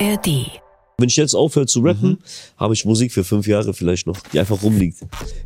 [0.00, 0.60] ARD.
[0.98, 2.18] Wenn ich jetzt aufhöre zu rappen,
[2.56, 4.98] habe ich Musik für fünf Jahre vielleicht noch, die einfach rumliegt.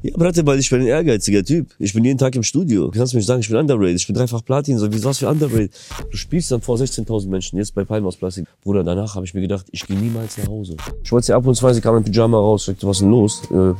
[0.02, 1.68] Ja, Bratte, weil ich bin ein ehrgeiziger Typ.
[1.78, 2.88] Ich bin jeden Tag im Studio.
[2.88, 3.96] Du kannst mir nicht sagen, ich bin underrated.
[3.96, 4.76] Ich bin dreifach Platin.
[4.76, 5.72] So, wie was für underrated?
[6.10, 8.46] Du spielst dann vor 16.000 Menschen, jetzt bei Palm aus Plastik.
[8.62, 10.76] Bruder, danach habe ich mir gedacht, ich gehe niemals nach Hause.
[11.02, 13.10] Ich wollte ja ab und zu, ich kam in Pyjama raus, sagte, was ist denn
[13.10, 13.42] los?
[13.46, 13.74] Äh, will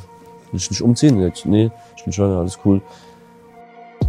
[0.55, 1.21] ich nicht umziehen?
[1.21, 2.81] Jetzt, nee, ich bin schwanger, alles cool.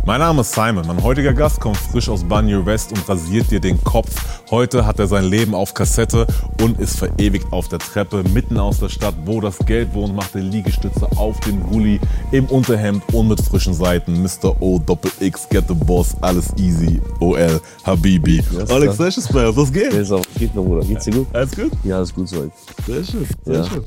[0.06, 0.88] Mein Name ist Simon.
[0.88, 4.10] Mein heutiger Gast kommt frisch aus Banyo West und rasiert dir den Kopf.
[4.50, 6.26] Heute hat er sein Leben auf Kassette
[6.62, 10.34] und ist verewigt auf der Treppe mitten aus der Stadt, wo das Geld wohnt, macht
[10.34, 12.00] er Liegestütze auf dem Gully,
[12.32, 14.24] im Unterhemd und mit frischen Seiten.
[14.24, 14.60] Mr.
[14.62, 17.00] O, Doppel X, Get the Boss, alles easy.
[17.20, 18.40] OL, Habibi.
[18.40, 18.98] ist Alex.
[18.98, 20.12] Sessions Player, was geht?
[20.12, 20.26] Auf?
[20.40, 20.86] Geht noch, Bruder.
[20.86, 21.28] Geht's dir gut?
[21.34, 21.71] Alles gut?
[21.84, 22.52] Ja, alles gut soweit.
[22.88, 23.64] Sehr schön, sehr Ja.
[23.66, 23.84] schön.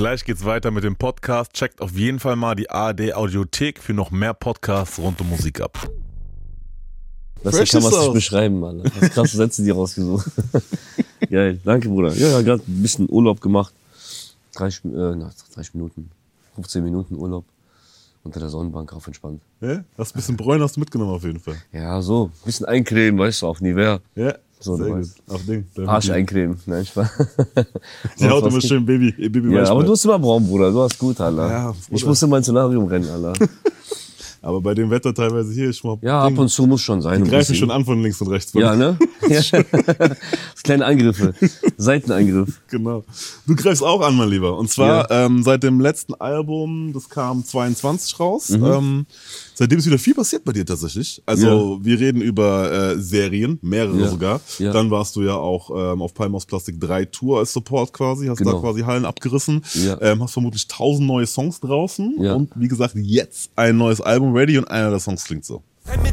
[0.00, 1.52] Gleich geht's weiter mit dem Podcast.
[1.52, 5.60] Checkt auf jeden Fall mal die ARD Audiothek für noch mehr Podcasts rund um Musik
[5.60, 5.90] ab.
[7.42, 8.14] Besser Fresh kann man ist es nicht aus.
[8.14, 8.82] beschreiben, Alter.
[8.84, 10.30] Das ist krasse Sätze, die rausgesucht.
[11.30, 12.14] Geil, danke, Bruder.
[12.14, 13.74] Ja, ja, gerade ein bisschen Urlaub gemacht.
[14.54, 16.10] 30, äh, na, 30 Minuten,
[16.54, 17.44] 15 Minuten Urlaub.
[18.24, 19.42] Unter der Sonnenbank auf entspannt.
[19.60, 19.84] Ja?
[19.98, 21.56] Hast ein bisschen Bräun hast du mitgenommen auf jeden Fall.
[21.72, 24.00] Ja, so, ein bisschen eincremen, weißt du, auf Nivea.
[24.14, 25.06] Ja, So, sehr gut.
[25.28, 25.64] Auf Ding.
[25.86, 26.58] Arsch eincremen.
[26.66, 27.08] Nein, Spaß.
[28.18, 30.70] Die Haut immer schön Baby, Baby Ja, aber du hast immer braun, Bruder.
[30.70, 31.50] Du hast gut, Alter.
[31.50, 32.06] Ja, ich Bruder.
[32.06, 33.32] muss immer ins Solarium rennen, Alter.
[34.42, 37.22] Aber bei dem Wetter teilweise hier, ich mach Ja, ab und zu muss schon sein.
[37.22, 38.52] Die greifen schon an von links und rechts.
[38.54, 38.96] Ja, ne?
[39.28, 39.40] Ja.
[40.54, 41.34] Das kleine Angriffe.
[41.76, 42.60] Seiteneingriff.
[42.68, 43.04] Genau.
[43.46, 44.56] Du greifst auch an, mein Lieber.
[44.56, 48.48] Und zwar ähm, seit dem letzten Album, das kam 22 raus.
[48.50, 48.64] Mhm.
[48.64, 49.06] Ähm,
[49.60, 51.22] seitdem ist wieder viel passiert bei dir tatsächlich.
[51.26, 54.08] Also wir reden über äh, Serien, mehrere Ja.
[54.08, 54.40] sogar.
[54.58, 54.72] Ja.
[54.72, 58.26] Dann warst du ja auch ähm, auf Palm aus Plastik 3 Tour als Support quasi,
[58.26, 58.60] hast da Genau.
[58.60, 59.62] quasi Hallen abgerissen.
[59.74, 60.00] Ja.
[60.00, 62.16] Ähm, hast vermutlich tausend neue Songs draußen.
[62.20, 62.34] Ja.
[62.34, 65.62] Und wie gesagt, jetzt ein neues Album ready und einer der Songs klingt so.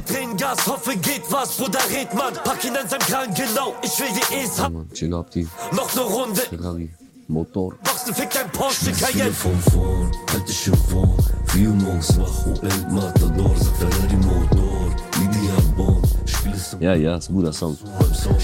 [0.05, 4.07] Tränengas, hoffe geht was, Bruder red man, pack ihn an seinem Kragen, genau, ich will
[4.13, 4.75] die E's Ja, haben.
[4.75, 6.89] Mann, chill ab, die Noch ne Runde, Ferrari.
[7.29, 7.75] Motor.
[7.83, 9.23] Boxen fick dein Porsche Cayenne.
[9.23, 11.17] Telefon vorn, halte ich im Vor.
[11.47, 14.67] Vier morgens wach, OL Matador, sag Ferrari Motor.
[16.79, 17.77] Ja, ja, ist ein guter Song.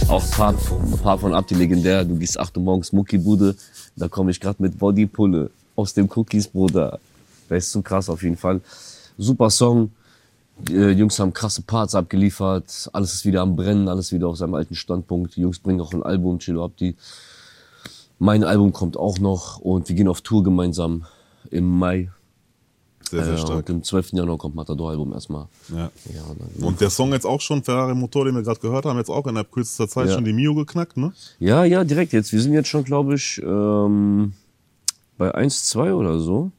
[0.08, 0.58] Auch Part,
[1.04, 2.04] Part von Abdi legendär.
[2.04, 3.56] Du gehst 8 Uhr morgens Muckibude.
[3.96, 7.00] Da komme ich gerade mit Bodypulle aus dem Cookies, Bruder.
[7.50, 8.62] Das ist zu krass auf jeden Fall.
[9.18, 9.92] Super Song.
[10.58, 12.90] Die äh, Jungs haben krasse Parts abgeliefert.
[12.94, 15.36] Alles ist wieder am Brennen, alles wieder auf seinem alten Standpunkt.
[15.36, 16.96] Die Jungs bringen auch ein Album, Chilo Abdi.
[18.19, 21.06] Mein Album kommt auch noch und wir gehen auf Tour gemeinsam
[21.51, 22.09] im Mai.
[23.09, 23.69] Sehr, sehr Äh, stark.
[23.69, 24.13] und im 12.
[24.13, 25.47] Januar kommt Matador-Album erstmal.
[25.69, 25.91] Ja.
[26.13, 28.85] Ja, und dann, Und der Song jetzt auch schon, Ferrari Motor, den wir gerade gehört
[28.85, 30.16] haben, jetzt auch innerhalb kürzester Zeit Ja.
[30.16, 31.12] schon die Mio geknackt, ne?
[31.40, 32.31] Ja, ja, direkt jetzt.
[32.31, 34.34] Wir sind jetzt schon, glaube ich, ähm,
[35.18, 36.51] bei 1,2 oder so.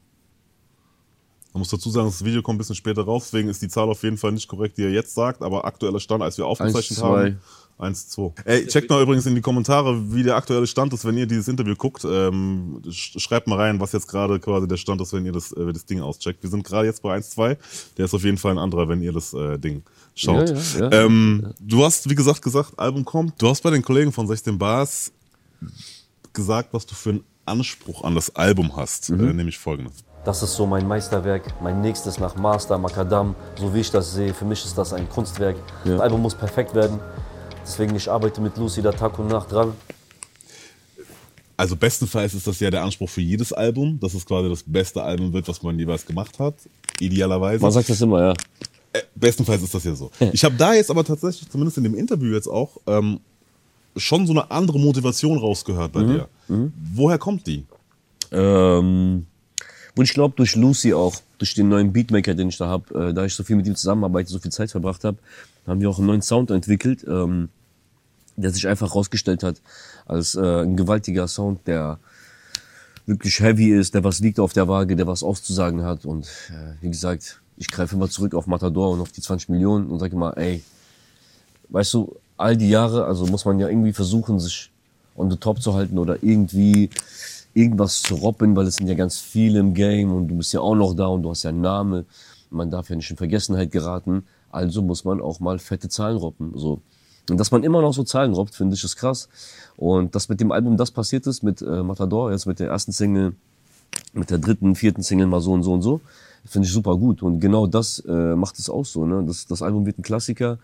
[1.53, 3.89] Man muss dazu sagen, das Video kommt ein bisschen später raus, deswegen ist die Zahl
[3.89, 6.99] auf jeden Fall nicht korrekt, die er jetzt sagt, aber aktueller Stand, als wir aufgezeichnet
[6.99, 7.03] 1,2.
[7.03, 7.41] haben.
[7.77, 8.33] 1, 2.
[8.45, 11.49] Ey, checkt mal übrigens in die Kommentare, wie der aktuelle Stand ist, wenn ihr dieses
[11.49, 12.05] Interview guckt.
[12.05, 15.51] Ähm, sch- schreibt mal rein, was jetzt gerade quasi der Stand ist, wenn ihr das,
[15.53, 16.43] äh, das Ding auscheckt.
[16.43, 17.59] Wir sind gerade jetzt bei 1, 2.
[17.99, 19.83] Der ist auf jeden Fall ein anderer, wenn ihr das äh, Ding
[20.15, 20.51] schaut.
[20.51, 21.05] Ja, ja, ja.
[21.05, 23.43] ähm, Du hast, wie gesagt, gesagt, Album kommt.
[23.43, 25.11] Du hast bei den Kollegen von 16 Bars
[26.33, 29.29] gesagt, was du für einen Anspruch an das Album hast, Mhm.
[29.29, 30.05] äh, nämlich folgendes.
[30.25, 34.33] Das ist so mein Meisterwerk, mein nächstes nach Master, Makadam, so wie ich das sehe.
[34.33, 35.57] Für mich ist das ein Kunstwerk.
[35.85, 36.99] Das Album muss perfekt werden.
[37.65, 39.73] Deswegen, ich arbeite mit Lucy da Tag und Nacht dran.
[41.57, 45.03] Also bestenfalls ist das ja der Anspruch für jedes Album, dass es quasi das beste
[45.03, 46.55] Album wird, was man jeweils gemacht hat.
[47.01, 47.63] Idealerweise.
[47.63, 48.35] Man sagt das immer, ja.
[48.93, 50.11] Äh, bestenfalls ist das ja so.
[50.33, 53.21] Ich habe da jetzt aber tatsächlich, zumindest in dem Interview jetzt auch, ähm,
[53.97, 56.29] schon so eine andere Motivation rausgehört bei dir.
[56.95, 57.65] Woher kommt die?
[58.33, 59.27] Ähm,
[59.97, 63.15] und ich glaube, durch Lucy auch, durch den neuen Beatmaker, den ich da habe, äh,
[63.15, 65.19] da ich so viel mit ihm zusammenarbeite, so viel Zeit verbracht habe,
[65.67, 67.49] haben wir auch einen neuen Sound entwickelt, ähm,
[68.37, 69.61] der sich einfach rausgestellt hat
[70.07, 71.99] als äh, ein gewaltiger Sound, der
[73.07, 76.05] wirklich heavy ist, der was liegt auf der Waage, der was auszusagen hat.
[76.05, 79.89] Und äh, wie gesagt, ich greife immer zurück auf Matador und auf die 20 Millionen
[79.89, 80.63] und sage immer, ey,
[81.69, 84.71] weißt du, all die Jahre, also muss man ja irgendwie versuchen, sich
[85.17, 86.91] on the top zu halten oder irgendwie
[87.53, 90.61] irgendwas zu robben, weil es sind ja ganz viele im Game und du bist ja
[90.61, 92.07] auch noch da und du hast ja einen Namen.
[92.51, 94.25] Man darf ja nicht in Vergessenheit geraten.
[94.55, 96.53] Also muss man auch mal fette Zahlen robben.
[96.57, 96.81] So.
[97.29, 99.29] Und dass man immer noch so Zahlen robbt, finde ich, ist krass.
[99.77, 102.93] Und dass mit dem Album das passiert ist, mit äh, Matador, jetzt mit der ersten
[102.93, 103.35] Single,
[104.13, 106.01] mit der dritten, vierten Single mal so und so und so,
[106.45, 107.23] finde ich super gut.
[107.23, 109.05] Und genau das äh, macht es auch so.
[109.07, 109.25] Ne?
[109.27, 110.59] Das, das Album wird ein Klassiker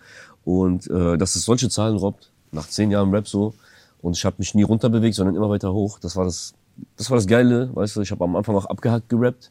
[0.45, 3.55] und äh, dass es solche Zahlen robbt, nach zehn Jahren Rap so.
[4.03, 5.99] Und ich habe mich nie runterbewegt, sondern immer weiter hoch.
[5.99, 6.55] Das war das,
[6.97, 8.01] das war das Geile, weißt du.
[8.03, 9.51] Ich habe am Anfang auch abgehackt gerappt,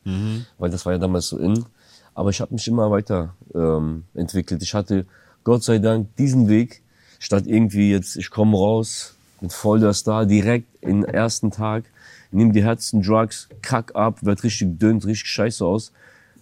[0.57, 1.65] weil das war ja damals so in.
[2.13, 4.61] Aber ich habe mich immer weiter ähm, entwickelt.
[4.61, 5.06] Ich hatte
[5.44, 6.81] Gott sei Dank diesen Weg,
[7.19, 11.85] statt irgendwie jetzt, ich komme raus, mit voll der Star direkt im ersten Tag,
[12.31, 15.91] nimm die Herzen, Drugs, kack ab, wird richtig dünn, richtig scheiße aus.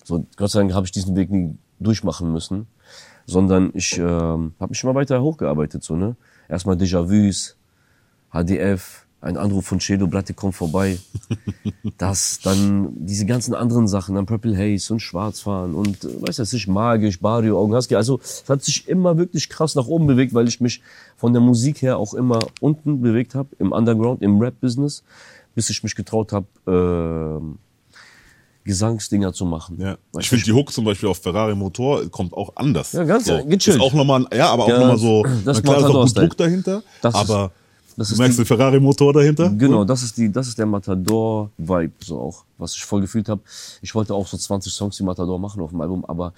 [0.04, 2.68] So, Gott sei Dank habe ich diesen Weg nie durchmachen müssen,
[3.26, 5.84] sondern ich ähm, habe mich immer weiter hochgearbeitet.
[5.84, 6.16] So, ne?
[6.50, 7.56] Erstmal Déjà-vus,
[8.32, 10.98] HDF, ein Anruf von Cedo, Blatte kommt vorbei.
[11.98, 16.54] Das, dann diese ganzen anderen Sachen, dann Purple Haze und Schwarzfahren und äh, weiß das
[16.54, 17.96] nicht, magisch, Barrio, Augen Husky.
[17.96, 20.82] Also es hat sich immer wirklich krass nach oben bewegt, weil ich mich
[21.16, 25.04] von der Musik her auch immer unten bewegt habe, im Underground, im Rap-Business,
[25.56, 27.58] bis ich mich getraut habe, ähm,
[28.64, 29.78] Gesangsdinger zu machen.
[29.80, 29.98] Ja.
[30.20, 32.92] Ich finde die Hook zum Beispiel auf Ferrari Motor kommt auch anders.
[32.92, 33.38] Ja, ganz so.
[33.46, 33.68] gechillt.
[33.68, 35.82] Ist auch nochmal, ja, aber auch Ja, nochmal so, das na klar, ist auch ein
[35.82, 36.28] Matador-Style.
[36.28, 37.20] Druck dahinter, Das ist-
[37.98, 39.50] das du ist merkst die- den Ferrari Motor dahinter.
[39.50, 43.42] Genau, das ist die, das ist der Matador-Vibe so auch, was ich voll gefühlt habe.
[43.82, 46.34] Ich wollte auch so 20 Songs wie Matador machen auf dem Album, aber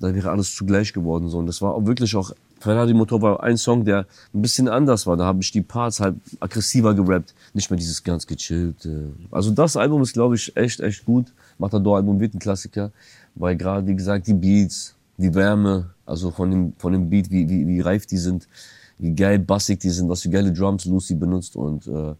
[0.00, 1.38] da wäre alles zu gleich geworden so.
[1.38, 5.06] Und das war auch wirklich auch Ferrari Motor war ein Song, der ein bisschen anders
[5.06, 5.16] war.
[5.16, 9.12] Da habe ich die Parts halt aggressiver gerappt, nicht mehr dieses ganz gechillte.
[9.30, 11.26] Also das Album ist, glaube ich, echt, echt gut.
[11.58, 12.90] Matador-Album wird ein Klassiker,
[13.36, 17.48] weil gerade, wie gesagt, die Beats, die Wärme, also von dem, von dem Beat, wie,
[17.48, 18.48] wie, wie reif die sind,
[18.98, 22.14] wie geil bassig die sind, was für geile Drums Lucy benutzt und äh,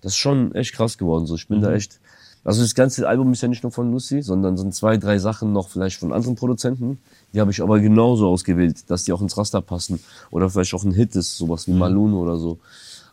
[0.00, 1.26] das ist schon echt krass geworden.
[1.26, 2.00] So, ich bin da echt.
[2.44, 5.52] Also das ganze Album ist ja nicht nur von Lucy, sondern sind zwei, drei Sachen
[5.52, 6.98] noch vielleicht von anderen Produzenten.
[7.32, 9.98] Die habe ich aber genauso ausgewählt, dass die auch ins Raster passen
[10.30, 12.60] oder vielleicht auch ein Hit ist, sowas wie Malune oder so.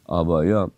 [0.05, 0.69] Aber ja,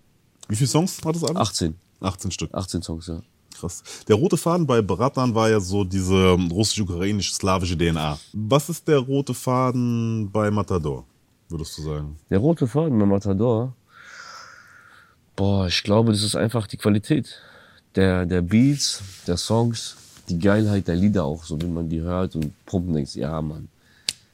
[0.48, 1.42] Wie viele Songs hat das Album?
[1.42, 2.54] 18, 18 Stück.
[2.54, 3.20] 18 Songs, ja.
[3.60, 3.84] Krass.
[4.08, 8.20] Der rote Faden bei Baratan war ja so diese russisch-ukrainisch-slawische DNA.
[8.34, 11.06] Was ist der rote Faden bei Matador,
[11.56, 12.18] würdest du sagen?
[12.30, 13.74] Der rote Faden bei Matador,
[15.36, 17.42] boah, ich glaube, das ist einfach die Qualität
[17.96, 19.96] der, der Beats, der Songs,
[20.28, 23.70] die Geilheit der Lieder auch, so wie man die hört und pumpen denkst, ja, Mann,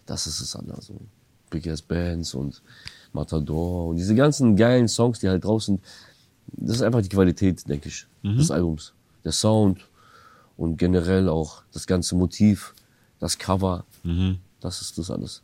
[0.06, 0.88] das ist es anders.
[0.88, 0.96] So.
[1.50, 2.62] Big Ass Bands und
[3.14, 5.80] Matador und diese ganzen geilen Songs, die halt draußen,
[6.48, 8.08] das ist einfach die Qualität, denke ich,
[8.38, 8.94] des Albums.
[9.24, 9.86] Der Sound
[10.58, 12.74] und generell auch das ganze Motiv,
[13.20, 13.86] das Cover,
[14.60, 15.44] das ist das alles.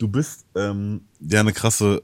[0.00, 2.02] Du bist ähm, ja eine krasse,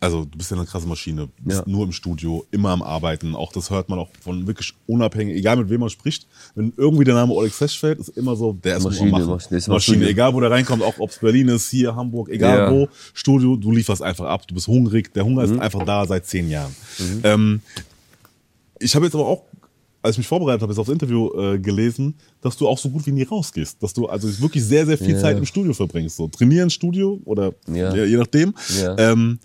[0.00, 1.28] also du bist ja eine krasse Maschine.
[1.36, 1.64] Du bist Ja.
[1.70, 3.34] nur im Studio, immer am Arbeiten.
[3.34, 6.26] Auch das hört man auch von wirklich unabhängig, egal mit wem man spricht.
[6.54, 9.10] Wenn irgendwie der Name Oleg Sesh fällt, ist immer so, der ist Maschine.
[9.10, 10.08] Maschine, der ist immer Maschine, Studio.
[10.10, 12.70] egal wo der reinkommt, auch ob es Berlin ist, hier, Hamburg, egal Ja.
[12.72, 14.48] wo, Studio, du lieferst einfach ab.
[14.48, 15.52] Du bist hungrig, der Hunger Mhm.
[15.56, 16.74] ist einfach da seit zehn Jahren.
[17.22, 17.60] Ähm,
[18.78, 19.42] ich habe jetzt aber auch,
[20.02, 23.06] als ich mich vorbereitet habe, jetzt aufs Interview äh, gelesen, dass du auch so gut
[23.06, 23.82] wie nie rausgehst.
[23.82, 25.18] Dass du also wirklich sehr, sehr viel Ja.
[25.20, 26.16] Zeit im Studio verbringst.
[26.16, 27.94] So trainieren, Studio oder Ja.
[27.94, 28.54] je, je nachdem.
[28.80, 28.96] Ja.
[28.98, 29.38] Ähm,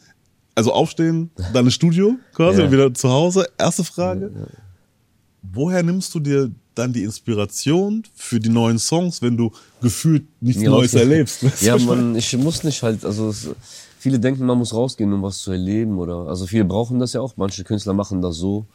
[0.56, 3.46] also aufstehen, dann ins Studio quasi und wieder zu Hause.
[3.58, 4.32] Erste Frage.
[5.42, 10.62] Woher nimmst du dir dann die Inspiration für die neuen Songs, wenn du gefühlt nichts
[10.64, 11.44] Neues erlebst?
[11.62, 13.50] Ja, man, ich muss nicht halt, also es,
[14.00, 17.22] viele denken, man muss rausgehen, um was zu erleben oder, also viele brauchen das ja
[17.22, 17.38] auch.
[17.38, 18.66] Manche Künstler machen das so,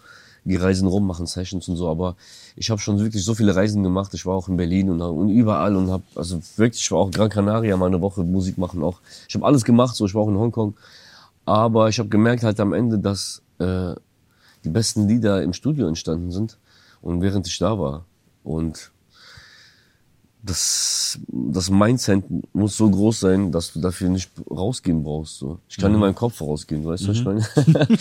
[0.45, 2.17] die reisen rum, machen Sessions und so, aber
[2.57, 4.15] ich habe schon wirklich so viele Reisen gemacht.
[4.15, 7.11] Ich war auch in Berlin und, und überall und habe, also wirklich, ich war auch
[7.11, 9.01] Gran Canaria mal eine Woche Musik machen auch.
[9.29, 10.75] Ich habe alles gemacht, so ich war auch in Hongkong,
[11.45, 13.95] aber ich habe gemerkt halt am Ende, dass äh,
[14.65, 16.59] die besten Lieder im Studio entstanden sind
[17.03, 18.05] und während ich da war
[18.45, 18.93] und
[20.43, 25.39] das, das Mindset muss so groß sein, dass du dafür nicht rausgehen brauchst.
[25.39, 25.59] So.
[25.69, 27.47] Ich kann in meinen Kopf rausgehen, weißt du, was ich meine?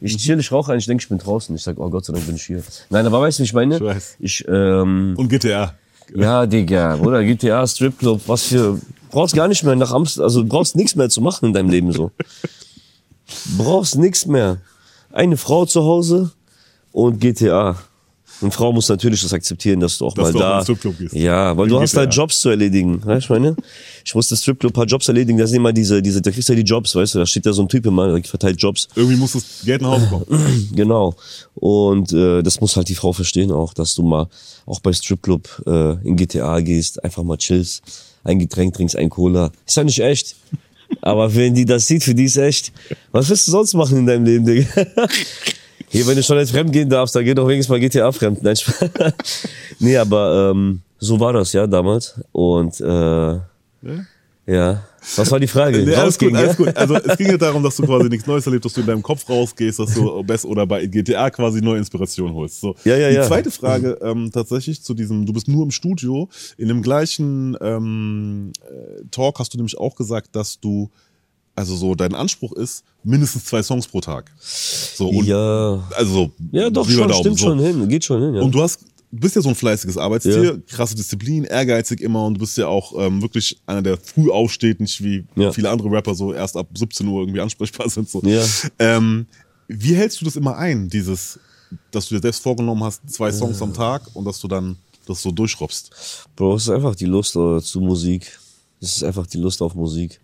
[0.00, 1.54] ich chill, ich rauche ein, ich denke, ich bin draußen.
[1.56, 2.62] Ich sag, oh Gott sei Dank bin ich hier.
[2.90, 3.76] Nein, aber weißt du, wie ich meine?
[3.76, 4.16] Ich weiß.
[4.18, 5.74] Ich, ähm, Und GTA.
[6.14, 8.78] ja, Digga, oder GTA, Stripclub, was für,
[9.10, 11.92] brauchst gar nicht mehr nach Amsterdam, also brauchst nichts mehr zu machen in deinem Leben
[11.92, 12.10] so.
[13.56, 14.58] Brauchst nichts mehr.
[15.12, 16.32] Eine Frau zu Hause
[16.92, 17.76] und GTA.
[18.40, 20.58] Eine Frau muss natürlich das akzeptieren, dass du auch Dass mal du auch da.
[20.58, 21.14] den Stripclub gehst.
[21.14, 22.00] Ja, weil du hast GTA.
[22.02, 23.04] halt Jobs zu erledigen.
[23.04, 23.56] Weißt du, ich meine?
[24.04, 26.52] Ich musste Stripclub ein paar Jobs erledigen, da sind immer diese, diese, da kriegst du
[26.52, 28.88] ja die Jobs, weißt du, da steht da so ein Typ immer, der verteilt Jobs.
[28.96, 30.70] Irgendwie muss das Geld nach Hause kommen.
[30.74, 31.14] Genau.
[31.54, 34.26] Und äh, das muss halt die Frau verstehen auch, dass du mal
[34.66, 37.82] auch bei Stripclub äh, in GTA gehst, einfach mal chillst,
[38.24, 39.52] ein Getränk trinkst, ein Cola.
[39.66, 40.36] Ist ja nicht echt.
[41.00, 42.72] Aber wenn die das sieht, für die ist echt.
[43.12, 44.66] Was willst du sonst machen in deinem Leben, Digga?
[45.94, 48.42] Hier, wenn du schon nicht fremd gehen darfst, dann geh doch wenigstens mal GTA fremd.
[48.42, 48.56] Nein,
[49.78, 52.20] nee, aber ähm, so war das ja damals.
[52.32, 53.38] Und äh,
[54.46, 54.82] ja.
[55.16, 55.78] Was war die Frage?
[55.78, 56.66] Nee, alles Rausgehen, gut, alles gell?
[56.66, 56.76] gut.
[56.76, 59.02] Also es ging ja darum, dass du quasi nichts Neues erlebst, dass du in deinem
[59.02, 62.60] Kopf rausgehst, dass du best oder bei GTA quasi neue Inspiration holst.
[62.60, 62.74] So.
[62.84, 63.22] Ja, ja, Die ja.
[63.22, 66.28] zweite Frage ähm, tatsächlich zu diesem, du bist nur im Studio.
[66.56, 70.90] In dem gleichen ähm, äh, Talk hast du nämlich auch gesagt, dass du
[71.56, 74.30] also so dein Anspruch ist mindestens zwei Songs pro Tag.
[74.40, 75.82] So und Ja.
[75.96, 77.46] also Ja, doch, schon, Daumen, stimmt so.
[77.46, 78.42] schon hin, geht schon hin, ja.
[78.42, 78.80] Und du hast
[79.12, 80.52] du bist ja so ein fleißiges Arbeitstier, Ja.
[80.68, 84.80] krasse Disziplin, ehrgeizig immer und du bist ja auch ähm, wirklich einer, der früh aufsteht,
[84.80, 85.52] nicht wie Ja.
[85.52, 88.08] viele andere Rapper so erst ab 17 Uhr irgendwie ansprechbar sind.
[88.10, 88.20] So.
[88.24, 88.44] Ja.
[88.80, 89.26] Ähm,
[89.68, 91.38] wie hältst du das immer ein, dieses,
[91.92, 95.22] dass du dir selbst vorgenommen hast, zwei Songs am Tag und dass du dann das
[95.22, 95.92] so durchrobbst?
[96.34, 98.36] Bro, es ist einfach die Lust äh, zu Musik.
[98.80, 100.20] Es ist einfach die Lust auf Musik.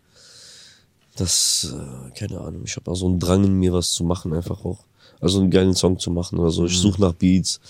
[1.21, 4.33] Das, äh, keine Ahnung, ich habe auch so einen Drang in mir, was zu machen,
[4.33, 4.87] einfach auch.
[5.21, 6.65] Also einen geilen Song zu machen oder so.
[6.65, 7.61] Ich suche nach Beats.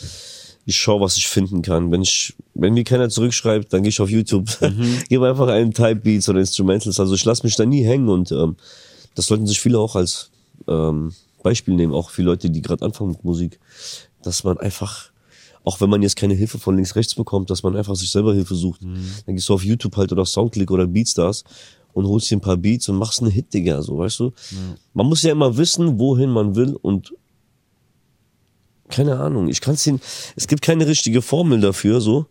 [0.67, 1.91] Ich schaue, was ich finden kann.
[1.91, 4.49] Wenn ich, wenn mir keiner zurückschreibt, dann gehe ich auf YouTube,
[5.09, 7.01] gebe einfach einen Type Beats oder Instrumentals.
[7.01, 8.55] Also ich lasse mich da nie hängen und ähm,
[9.17, 10.31] das sollten sich viele auch als
[10.69, 13.59] ähm, Beispiel nehmen, auch für Leute, die gerade anfangen mit Musik,
[14.23, 15.11] dass man einfach
[15.63, 18.33] auch wenn man jetzt keine Hilfe von links rechts bekommt, dass man einfach sich selber
[18.33, 18.81] Hilfe sucht.
[19.27, 21.45] Dann gehst du auf YouTube halt oder Soundclick oder Beatstars
[21.93, 24.33] und holst dir ein paar Beats und machst einen Hit, Digga, so, weißt du?
[24.95, 27.13] Man muss ja immer wissen, wohin man will und
[28.91, 30.01] keine Ahnung, ich kann's den,
[30.37, 32.27] es gibt keine richtige Formel dafür, so,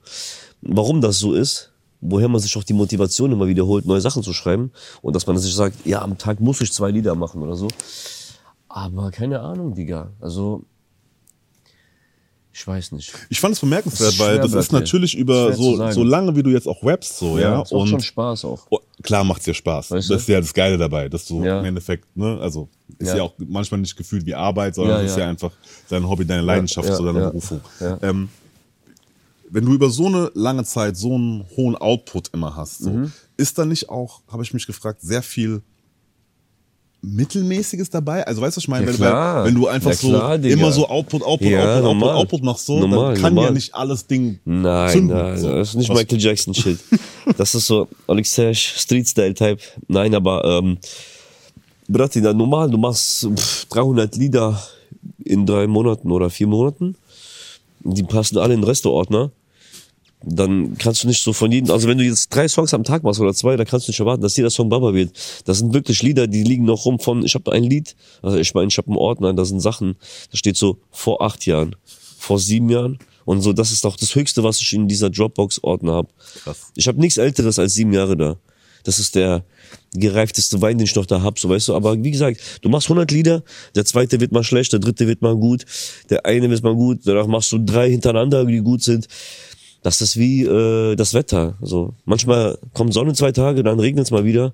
[0.62, 4.34] warum das so ist, woher man sich auch die Motivation immer wiederholt, neue Sachen zu
[4.34, 7.56] schreiben und dass man sich sagt, ja, am Tag muss ich zwei Lieder machen oder
[7.56, 7.68] so.
[8.68, 10.63] Aber keine Ahnung, Digga, also,
[12.54, 13.13] ich weiß nicht.
[13.30, 16.50] Ich fand es bemerkenswert, ist weil das ist natürlich über so, so lange, wie du
[16.50, 17.62] jetzt auch rappst, so, ja.
[17.62, 18.68] es macht schon Spaß auch.
[19.01, 19.91] Klar macht's dir Spaß.
[19.91, 20.13] Weißt du?
[20.13, 21.60] das ist ja das Geile dabei, dass du Ja.
[21.60, 23.18] im Endeffekt, ne, also ist ja.
[23.18, 23.24] Ja.
[23.24, 25.24] auch manchmal nicht gefühlt wie Arbeit, sondern Ja, es ist ja.
[25.24, 25.51] ja einfach
[25.89, 27.29] dein Hobby, deine Leidenschaft, ja, so deine ja.
[27.29, 27.62] Berufung.
[27.79, 27.98] Ja.
[28.01, 28.29] Ähm,
[29.50, 33.12] wenn du über so eine lange Zeit so einen hohen Output immer hast, so, Mhm.
[33.38, 35.62] ist da nicht auch, habe ich mich gefragt, sehr viel
[37.01, 38.25] Mittelmäßiges dabei?
[38.27, 39.46] Also weißt du, was ich meine, Ja, wenn, klar.
[39.46, 40.53] wenn du einfach Ja, klar, so Digga.
[40.56, 42.10] immer so Output, Output, Ja, Output, normal.
[42.10, 43.53] Output, Output machst, so, Normal, dann kann ja normal.
[43.53, 45.18] nicht alles Ding Nein, zünden.
[45.18, 45.50] nein, so.
[45.51, 46.79] das ist nicht Was- Michael Jackson Shit.
[47.38, 49.62] Das ist so Alex Sash, Street Style Type.
[49.88, 50.77] Nein, aber ähm,
[51.88, 54.62] Brati, na, normal, du machst pff, 300 Lieder
[55.24, 56.96] in drei Monaten oder vier Monaten.
[57.82, 59.32] Die passen alle in den Restaurantordner.
[60.21, 63.03] Dann kannst du nicht so von jedem, also wenn du jetzt drei Songs am Tag
[63.03, 65.11] machst oder zwei, dann kannst du nicht erwarten, dass jeder Song Baba wird.
[65.45, 68.53] Das sind wirklich Lieder, die liegen noch rum von, ich habe ein Lied, also ich
[68.53, 69.95] meine, ich habe einen Ordner, da sind Sachen,
[70.31, 71.75] da steht so vor acht Jahren,
[72.17, 75.93] vor sieben Jahren und so, das ist auch das Höchste, was ich in dieser Dropbox-Ordner
[75.93, 76.09] habe.
[76.75, 78.38] Ich habe nichts Älteres als sieben Jahre da.
[78.83, 79.43] Das ist der
[79.93, 81.75] gereifteste Wein, den ich noch da hab, so weißt du.
[81.75, 83.43] Aber wie gesagt, du machst 100 Lieder,
[83.75, 85.65] der zweite wird mal schlecht, der dritte wird mal gut,
[86.09, 89.07] der eine wird mal gut, danach machst du drei hintereinander, die gut sind.
[89.81, 91.57] Das ist wie äh, das Wetter.
[91.62, 94.53] So manchmal kommt Sonne zwei Tage, dann regnet es mal wieder.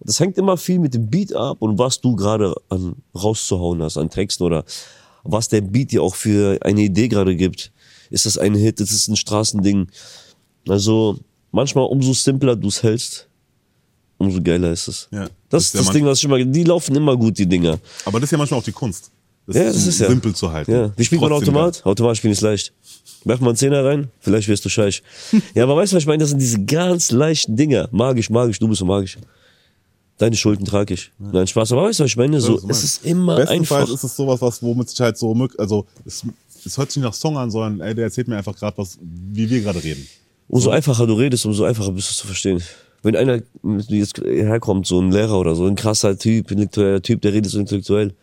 [0.00, 3.96] Das hängt immer viel mit dem Beat ab und was du gerade an rauszuhauen hast
[3.96, 4.64] an Texten oder
[5.24, 7.72] was der Beat dir auch für eine Idee gerade gibt.
[8.10, 8.80] Ist das ein Hit?
[8.80, 9.88] Ist es ein Straßending?
[10.68, 11.18] Also
[11.50, 13.28] manchmal umso simpler du es hältst,
[14.18, 15.08] umso geiler ist es.
[15.10, 15.28] Ja.
[15.48, 17.78] Das Ist ist das Ding, was ich immer, die laufen immer gut, die Dinger.
[18.04, 19.10] Aber das ist ja manchmal auch die Kunst.
[19.46, 20.08] Das Ja, das ist ja.
[20.08, 20.72] simpel zu halten.
[20.72, 20.92] Ja.
[20.96, 21.86] Wie spielt man Trotzdem Automat?
[21.86, 22.72] Automat spielen ist leicht.
[23.24, 25.02] Werf mal einen Zehner rein, vielleicht wirst du scheich.
[25.54, 26.20] ja, aber weißt du, was ich meine?
[26.20, 27.88] Das sind diese ganz leichten Dinger.
[27.90, 29.18] Magisch, magisch, du bist so magisch.
[30.18, 31.12] Deine Schulden trage ich.
[31.18, 31.72] Nein, Spaß.
[31.72, 32.40] Aber weißt du, was ich meine?
[32.40, 33.94] So, es ist immer Bestenfalls einfach.
[33.94, 36.24] ist es sowas, was womit sich halt so also es,
[36.64, 38.98] es hört sich nicht nach Song an, sondern ey, der erzählt mir einfach gerade was,
[39.02, 40.06] wie wir gerade reden.
[40.48, 42.62] Umso einfacher du redest, umso einfacher bist du zu verstehen.
[43.02, 43.42] Wenn einer
[43.88, 47.58] jetzt herkommt, so ein Lehrer oder so, ein krasser Typ, intellektueller Typ, der redet so
[47.58, 48.14] intellektuell.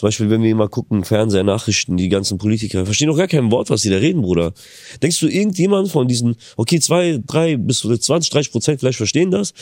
[0.00, 3.50] Zum Beispiel, wenn wir mal gucken, Fernseher, Nachrichten, die ganzen Politiker, verstehen doch gar kein
[3.50, 4.54] Wort, was die da reden, Bruder.
[5.02, 9.30] Denkst du, irgendjemand von diesen, okay, zwei, drei bis zu 20, 30 Prozent vielleicht verstehen
[9.30, 9.52] das,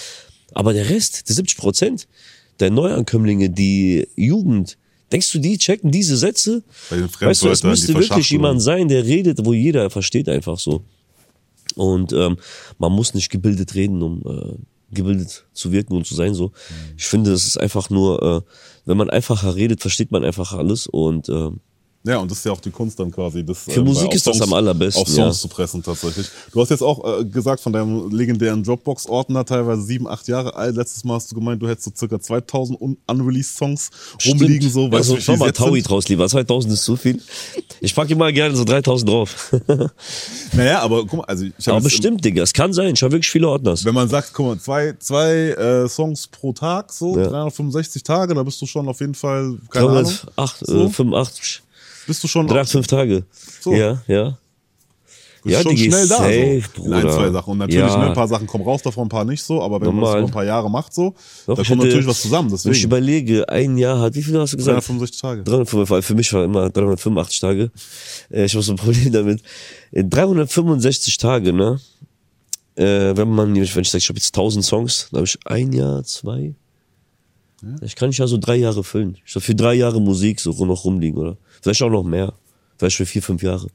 [0.53, 2.07] aber der Rest, die 70 Prozent
[2.61, 4.79] der Neuankömmlinge, die Jugend,
[5.11, 6.63] denkst du, die checken diese Sätze?
[6.89, 10.61] Bei den Weißt du, es müsste wirklich jemand sein, der redet, wo jeder versteht einfach
[10.61, 10.85] so.
[11.75, 12.37] Und ähm,
[12.79, 14.55] man muss nicht gebildet reden, um äh,
[14.91, 16.53] gebildet zu wirken und zu sein so.
[16.97, 18.41] Ich finde, es ist einfach nur, äh,
[18.87, 21.51] wenn man einfacher redet, versteht man einfach alles und äh,
[22.09, 23.45] Ja, und das ist ja auch die Kunst dann quasi.
[23.45, 25.43] Das, Für äh, Musik ist das am allerbesten, Auf Songs ja.
[25.43, 26.27] zu pressen tatsächlich.
[26.53, 30.77] Du hast jetzt auch äh, gesagt von deinem legendären Dropbox-Ordner, teilweise sieben, acht Jahre alt.
[30.77, 33.91] Letztes Mal hast du gemeint, du hättest so circa 2000 un unreleased Songs
[34.27, 34.71] rumliegen.
[34.71, 36.27] So, weißt also, du, schau mal, Taui draus lieber.
[36.27, 37.21] 2000 ist zu viel.
[37.81, 39.55] Ich packe immer gerne so 3000 drauf.
[40.53, 42.43] Naja, aber guck mal, also ich Aber habe bestimmt, Digga.
[42.43, 42.95] Es kann sein.
[42.95, 43.75] Ich habe wirklich viele Ordner.
[43.85, 47.29] Wenn man sagt, guck mal, zwei, zwei äh, Songs pro Tag, so Ja.
[47.29, 50.05] 365 Tage, da bist du schon auf jeden Fall, keine Ahnung,
[50.37, 51.63] 308, so, äh, 85,
[52.09, 53.25] bist du schon, 3, 5 Tage.
[53.61, 53.73] So.
[53.73, 54.37] Ja, ja.
[55.45, 56.17] bist ja, schon schnell da.
[56.17, 57.15] safe, so, in ein, Bruder.
[57.15, 57.51] zwei Sachen.
[57.53, 57.97] Und natürlich, Ja.
[57.97, 60.05] ne, ein paar Sachen kommen raus, davon ein paar nicht so, aber wenn man das
[60.09, 60.19] Normal.
[60.19, 61.11] über ein paar Jahre macht, so,
[61.47, 62.51] Doch, da kommt hätte- natürlich was zusammen.
[62.51, 64.75] Wenn ich Deswegen überlege, ein Jahr hat, wie viel hast du gesagt?
[64.75, 65.43] 365 Tage.
[65.45, 67.71] 385, weil für mich war immer 385 Tage.
[68.31, 69.43] Äh, Ich habe so ein Problem damit.
[69.93, 71.79] Äh, 365 Tage, ne?
[72.75, 75.73] Äh, wenn man, wenn ich sage, ich habe jetzt 1000 Songs, dann habe ich ein
[75.73, 76.55] Jahr, zwei.
[77.81, 79.17] Ich kann ich ja so drei Jahre füllen.
[79.27, 81.37] Ich habe für drei Jahre Musik so noch rumliegen, oder?
[81.61, 82.33] Vielleicht auch noch mehr.
[82.77, 83.67] Vielleicht für vier, fünf Jahre.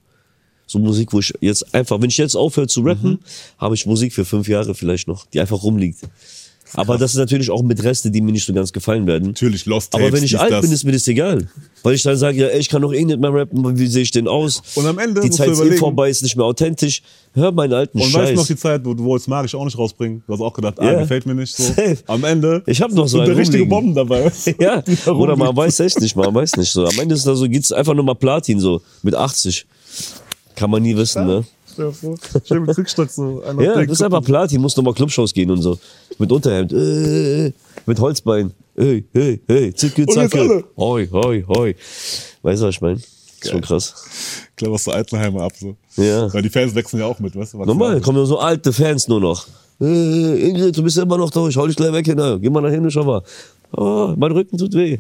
[0.66, 3.20] So Musik, wo ich jetzt einfach, wenn ich jetzt aufhöre zu rappen,
[3.58, 6.00] habe ich Musik für fünf Jahre vielleicht noch, die einfach rumliegt.
[6.76, 9.28] Aber das ist natürlich auch mit Reste, die mir nicht so ganz gefallen werden.
[9.28, 10.62] Natürlich, Lost Aber Tapes, wenn ich alt das.
[10.62, 11.48] bin, ist mir das egal.
[11.84, 14.02] Weil ich dann sage, ja, ey, ich kann doch eh nicht mehr rappen, wie sehe
[14.04, 14.62] ich denn aus?
[14.76, 17.02] Und am Ende Die musst Zeit du ist eh überlegen- vorbei, ist nicht mehr authentisch.
[17.34, 19.78] Hör meinen alten Und weißt du noch die Zeit, wo du wolltest magisch auch nicht
[19.78, 20.24] rausbringen?
[20.26, 20.90] Du hast auch gedacht, Ja.
[20.98, 21.64] ah, gefällt mir nicht so.
[21.64, 21.98] Safe.
[22.08, 23.94] Am Ende Ich hab noch so sind da einen richtige rumliegen.
[23.94, 24.32] Bomben dabei.
[24.60, 26.86] ja, da oder man weiß echt nicht, man weiß nicht so.
[26.86, 29.66] Am Ende ist da so, geht's einfach nur mal Platin so, mit 80.
[30.56, 31.44] Kann man nie wissen, ne?
[31.74, 32.16] Stell dir vor,
[32.48, 33.42] Schön mit Rückstock so.
[33.42, 35.80] einer Ja, den das ist einfach Platin, muss nochmal Clubshows gehen und so.
[36.20, 37.52] Mit Unterhemd, äh,
[37.86, 41.76] mit Holzbein, hey, hey, hey, zicke, zacke, hoi, hoi, hoi.
[42.42, 43.00] Weißt du, was ich meine?
[43.44, 43.94] Schon krass.
[44.56, 45.76] Klar, was der Altenheimer ab so.
[45.98, 46.34] Ja.
[46.34, 47.60] Weil die Fans wechseln ja auch mit, weißt du?
[47.60, 49.48] was Normal, kommen nur so alte Fans nur noch.
[49.82, 52.40] Äh, Ingrid, du bist ja immer noch da, ich hau dich gleich weg, Kinder.
[52.40, 53.22] Geh mal nach hinten, schau mal.
[53.76, 55.00] Oh, mein Rücken tut weh.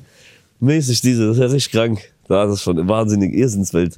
[0.60, 2.00] Mäßig diese, das ist ja richtig krank.
[2.28, 3.98] Da das ist schon eine wahnsinnige Irrsinnswelt.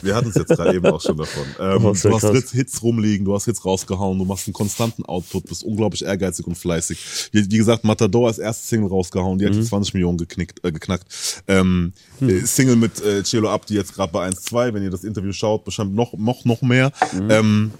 [0.00, 1.44] Wir hatten es jetzt gerade eben auch schon davon.
[1.60, 2.50] Ähm, Oh, ja du hast krass.
[2.52, 6.56] Hits, rumliegen, du hast Hits rausgehauen, du machst einen konstanten Output, bist unglaublich ehrgeizig und
[6.56, 7.28] fleißig.
[7.32, 9.60] Wie, wie gesagt, Matador als erste Single rausgehauen, die hat Mhm.
[9.60, 11.06] die 20 Millionen geknickt, äh, geknackt.
[11.48, 15.32] Ähm, äh, Single mit äh, Cielo Abdi jetzt gerade bei 1-2, wenn ihr das Interview
[15.32, 16.92] schaut, bestimmt noch, noch, noch mehr.
[17.12, 17.30] Mhm.
[17.30, 17.70] Ähm,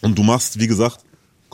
[0.00, 0.98] und du machst, wie gesagt,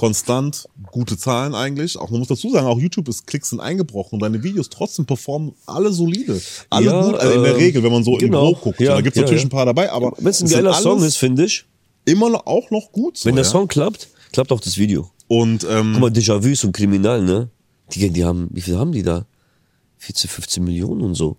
[0.01, 1.99] konstant gute Zahlen eigentlich.
[1.99, 5.05] Auch man muss dazu sagen, auch YouTube ist Klicks sind eingebrochen und deine Videos trotzdem
[5.05, 6.41] performen alle solide.
[6.71, 8.49] Alle Ja, gut, also in der ähm, Regel, wenn man so genau.
[8.49, 8.81] im Gro guckt.
[8.81, 11.19] Ja, da gibt's ja, natürlich ein paar dabei, aber Wenn es ein geiler Song ist,
[11.19, 11.67] finde ich,
[12.07, 13.19] immer noch, auch noch gut.
[13.19, 13.45] So, wenn der?
[13.45, 15.11] Song klappt, klappt auch das Video.
[15.29, 17.51] und ähm, Guck mal, Déjà-vu ist so Kriminal, ne?
[17.93, 19.27] Die, die haben, wie viel haben die da?
[19.99, 21.37] 14, 15 Millionen und so.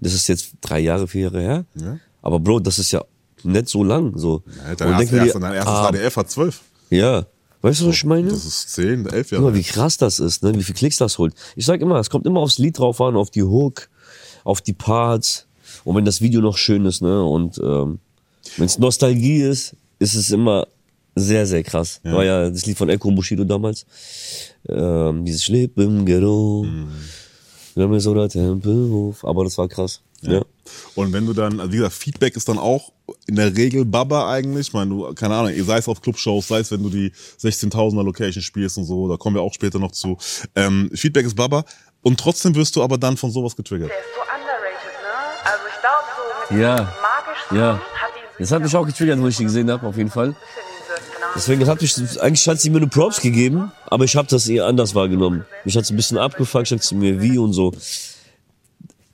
[0.00, 1.66] Das ist jetzt drei Jahre, vier Jahre her.
[1.74, 1.98] Ja.
[2.22, 3.04] Aber Bro, das ist ja
[3.42, 4.42] nicht so lang, so.
[4.66, 6.60] ja, dein, erst, erst, dein erstes ah, HDF hat 12.
[6.88, 7.26] Ja.
[7.66, 8.28] Weißt du, was ich meine?
[8.28, 9.42] Das ist 10, 11 Guck Jahre.
[9.42, 10.54] mal, wie krass das ist, ne?
[10.54, 11.34] Wie viel Klicks das holt.
[11.56, 13.88] Ich sag immer, es kommt immer aufs Lied drauf an, auf die Hook,
[14.44, 15.48] auf die Parts.
[15.82, 17.24] Und wenn das Video noch schön ist, ne?
[17.24, 17.98] Und ähm,
[18.56, 20.68] wenn es Nostalgie ist, ist es immer
[21.16, 22.00] sehr, sehr krass.
[22.04, 23.84] War ja das Lied von Echo Bushido damals.
[24.68, 26.62] Ähm, dieses Schlepp im Ghetto.
[26.64, 26.86] Mhm.
[27.74, 29.24] Wir haben jetzt so der Tempelhof.
[29.24, 30.02] Aber das war krass.
[30.22, 30.42] Ja.
[30.94, 32.92] Und wenn du dann, also wie gesagt, Feedback ist dann auch
[33.26, 34.68] in der Regel Baba eigentlich.
[34.68, 38.02] Ich meine, du, keine Ahnung, sei es auf Clubshows, sei es, wenn du die 16.000er
[38.02, 40.16] Location spielst und so, da kommen wir auch später noch zu.
[40.54, 41.64] Ähm, Feedback ist Baba.
[42.02, 43.90] Und trotzdem wirst du aber dann von sowas getriggert.
[43.90, 45.44] Der ist so underrated, ne?
[45.44, 46.04] Also ich glaube
[46.48, 46.74] so mit Ja.
[46.76, 47.72] magischen Ja.
[47.74, 50.34] hat ihn Das hat mich auch getriggert, wo ich die gesehen habe, auf jeden Fall.
[51.34, 54.64] Deswegen hat mich, eigentlich hat sie mir nur Props gegeben, aber ich habe das eher
[54.64, 55.44] anders wahrgenommen.
[55.64, 57.72] Mich hat es ein bisschen abgefuckt, sagt sie mir wie und so.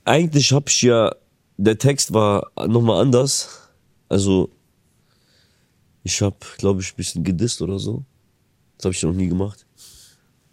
[0.05, 1.15] Eigentlich habe ich ja,
[1.57, 3.69] der Text war nochmal anders.
[4.09, 4.49] Also,
[6.03, 8.03] ich habe, glaube ich, ein bisschen gedisst oder so.
[8.77, 9.65] Das habe ich noch nie gemacht.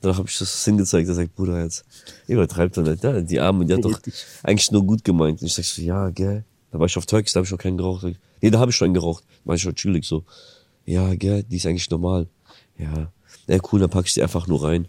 [0.01, 1.85] Danach habe ich das hingezeigt, er sagt, Bruder, jetzt
[2.27, 3.03] übertreibt er nicht.
[3.03, 4.01] Ja, die Arme, die hat doch
[4.43, 5.43] eigentlich nur gut gemeint.
[5.43, 6.45] Und ich sag so, ja, gell.
[6.71, 8.07] Da war ich auf Turkish, da habe ich noch keinen geraucht.
[8.41, 9.25] Nee, da habe ich schon einen geraucht.
[9.45, 10.25] War ich schon chillig so.
[10.87, 12.29] Ja, gell, die ist eigentlich normal.
[12.79, 13.13] Ja,
[13.49, 14.89] ja cool, dann pack ich sie einfach nur rein.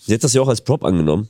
[0.00, 1.28] Sie hat das ja auch als Prop angenommen.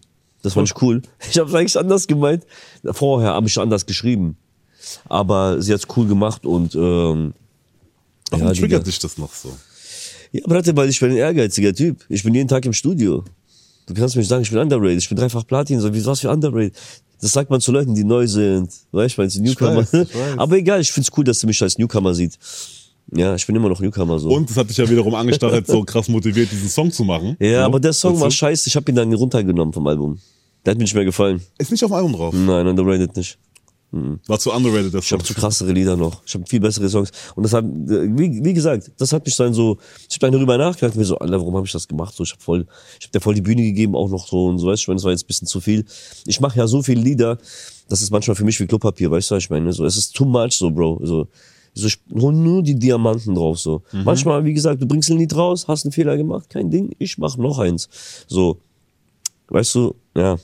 [0.49, 1.03] Das fand ich cool.
[1.31, 2.45] Ich habe es eigentlich anders gemeint.
[2.85, 4.37] Vorher habe ich anders geschrieben.
[5.09, 7.35] Aber sie hat's cool gemacht und ähm,
[8.31, 9.57] Warum ja, triggert dich das noch so?
[10.33, 12.05] Ja, Bratte, weil ich bin ein ehrgeiziger Typ.
[12.09, 13.25] Ich bin jeden Tag im Studio.
[13.87, 14.99] Du kannst mir nicht sagen, ich bin underrated.
[14.99, 15.81] Ich bin dreifach Platin.
[15.81, 16.75] So, wie, was für underrated?
[17.21, 18.71] Das sagt man zu Leuten, die neu sind.
[18.93, 19.77] Weißt du, meinst du, Newcomer?
[19.79, 20.17] weiß, ich weiß.
[20.39, 22.39] Aber egal, ich find's cool, dass du mich als Newcomer sieht.
[23.15, 24.29] Ja, ich bin immer noch Newcomer so.
[24.29, 27.37] Und das hat dich ja wiederum angestachelt, so krass motiviert, diesen Song zu machen.
[27.41, 28.69] ja, so, aber der Song war scheiße.
[28.69, 30.19] Ich habe ihn dann runtergenommen vom Album.
[30.69, 31.41] Der hat mir nicht mehr gefallen.
[31.57, 32.35] Ist nicht auf dem Album drauf.
[32.35, 33.39] Nein, underrated nicht.
[33.91, 36.21] War zu underrated, der Ich habe zu krassere Lieder noch.
[36.27, 37.11] Ich habe viel bessere Songs.
[37.35, 39.79] Und das hat, wie, wie gesagt, das hat mich dann so,
[40.11, 42.15] ich habe dann darüber nachgedacht, mir so, Alter, warum habe ich das gemacht?
[42.15, 42.67] So, ich habe voll,
[43.01, 44.89] ich habe dir voll die Bühne gegeben, auch noch so und so, weißt du, ich
[44.89, 45.87] meine, das war jetzt ein bisschen zu viel.
[46.27, 47.39] Ich mache ja so viele Lieder,
[47.89, 50.27] das ist manchmal für mich wie Klopapier, weißt du, ich meine, so, es ist too
[50.27, 51.29] much, so, Bro, so.
[51.73, 53.81] So, ich hol nur die Diamanten drauf, so.
[53.93, 57.17] Manchmal, wie gesagt, du bringst ein Lied raus, hast einen Fehler gemacht, kein Ding, ich
[57.17, 57.89] mach noch eins.
[58.27, 58.59] So.
[59.49, 60.37] Weißt du, ja.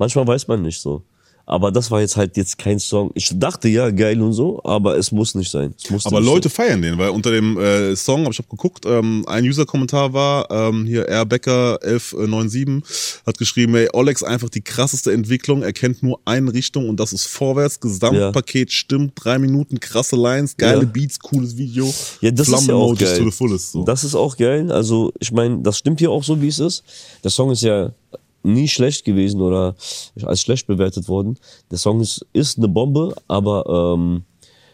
[0.00, 1.02] Manchmal weiß man nicht so.
[1.44, 3.10] Aber das war jetzt halt jetzt kein Song.
[3.14, 5.74] Ich dachte ja, geil und so, aber es muss nicht sein.
[6.04, 9.44] Aber Leute feiern den, weil unter dem äh, Song, hab ich hab geguckt, ähm, ein
[9.44, 15.72] User-Kommentar war, ähm, hier Airbecker 1197 hat geschrieben, ey, Olex einfach die krasseste Entwicklung, er
[15.72, 20.82] kennt nur eine Richtung und das ist vorwärts, Gesamtpaket stimmt, drei Minuten, krasse Lines, geile
[20.82, 20.84] Ja.
[20.84, 23.18] Beats, cooles Video, Ja, das ist ja auch geil.
[23.18, 23.72] to the fullest.
[23.72, 23.84] So.
[23.84, 24.70] Das ist auch geil.
[24.70, 26.84] Also, ich meine, das stimmt hier auch so, wie es ist.
[27.24, 27.92] Der Song ist ja
[28.42, 29.74] nie schlecht gewesen oder
[30.22, 31.38] als schlecht bewertet worden.
[31.70, 34.22] Der Song ist, ist eine Bombe, aber ähm,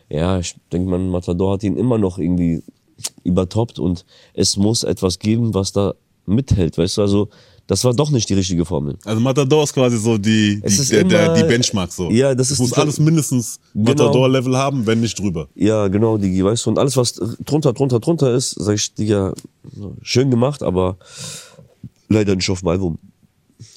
[0.08, 2.62] ja, ich denke, man, Matador hat ihn immer noch irgendwie
[3.24, 5.94] übertoppt und es muss etwas geben, was da
[6.26, 7.28] mithält, weißt du, also
[7.66, 8.96] das war doch nicht die richtige Formel.
[9.04, 12.10] Also Matador ist quasi so die, die, der, der, die Benchmark so.
[12.10, 13.90] Ja, das ist muss alles mindestens Genau.
[13.90, 15.48] Matador-Level haben, wenn nicht drüber.
[15.56, 19.34] Ja, genau, Digi, weißt du, und alles, was drunter, drunter, drunter ist, sag ich, Digga,
[20.02, 20.96] schön gemacht, aber
[22.08, 22.98] leider nicht auf dem Album.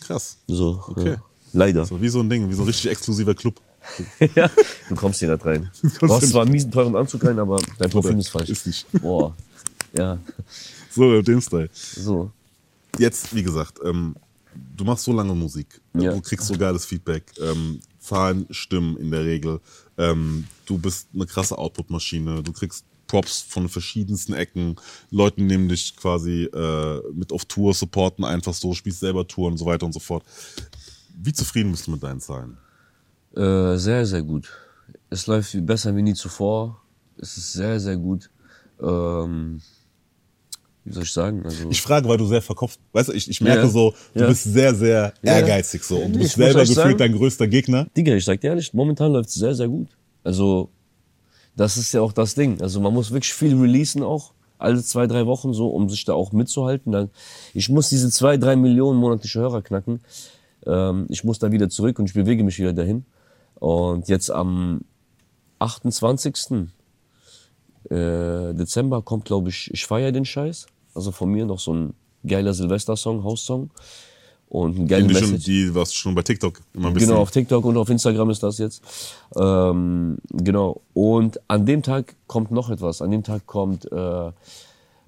[0.10, 0.38] Krass.
[0.48, 1.10] So, Okay.
[1.12, 1.24] ja.
[1.54, 1.86] Leider.
[1.86, 3.60] So wie so ein Ding, wie so ein richtig exklusiver Club.
[4.36, 4.50] ja,
[4.90, 5.70] du kommst hier nicht rein.
[6.00, 8.50] Du hier zwar einen miesen teuren Anzug rein, aber dein Profil ist falsch.
[8.50, 8.86] ist nicht.
[9.02, 9.36] Boah.
[9.94, 10.18] Ja,
[10.92, 11.70] So, in dem Style.
[11.74, 12.32] so.
[12.98, 14.16] Jetzt, wie gesagt, ähm,
[14.76, 16.12] du machst so lange Musik, Ja.
[16.14, 19.60] du kriegst so geiles Feedback, ähm, Zahlen stimmen in der Regel,
[19.98, 24.76] ähm, du bist eine krasse Output-Maschine, du kriegst Props von verschiedensten Ecken,
[25.10, 29.58] Leute nehmen dich quasi äh, mit auf Tour, supporten einfach so, spielst selber Tour und
[29.58, 30.24] so weiter und so fort.
[31.22, 32.58] Wie zufrieden bist du mit deinen Zahlen?
[33.36, 34.48] Äh, sehr, sehr gut.
[35.10, 36.82] Es läuft besser wie nie zuvor.
[37.18, 38.30] Es ist sehr, sehr gut.
[38.82, 39.60] Ähm,
[40.86, 41.44] wie soll ich sagen?
[41.46, 43.68] Also, Ich frage, weil du sehr verkopft, weißt du, ich, ich merke Ja.
[43.70, 44.28] so, du Ja.
[44.28, 45.34] bist sehr, sehr Ja.
[45.34, 47.88] ehrgeizig so und du bist selber gefühlt sagen- dein größter Gegner.
[47.98, 49.90] Digga, ich sag dir ehrlich, momentan läuft es sehr, sehr gut.
[50.24, 50.70] Also,
[51.60, 52.62] das ist ja auch das Ding.
[52.62, 54.32] Also, man muss wirklich viel releasen auch.
[54.58, 56.94] Alle zwei, drei Wochen so, um sich da auch mitzuhalten.
[56.94, 57.10] Dann,
[57.54, 60.00] ich muss diese zwei, drei Millionen monatliche Hörer knacken.
[60.66, 63.06] Ähm, ich muss da wieder zurück und ich bewege mich wieder dahin.
[63.56, 64.82] Und jetzt am
[65.60, 66.70] 28.
[67.90, 70.68] Äh, Dezember kommt, glaube ich, ich feier den Scheiß.
[70.94, 71.94] Also von mir noch so ein
[72.26, 73.70] geiler Silvester-Song, House-Song.
[74.50, 75.46] Und ein geiler Die, schon, Message.
[75.46, 77.10] die warst schon bei TikTok immer ein bisschen.
[77.10, 78.84] Genau, auf TikTok und auf Instagram ist das jetzt.
[79.36, 80.82] Ähm, genau.
[80.94, 83.02] Und an dem Tag kommt noch etwas.
[83.04, 84.28] An dem Tag kommt äh,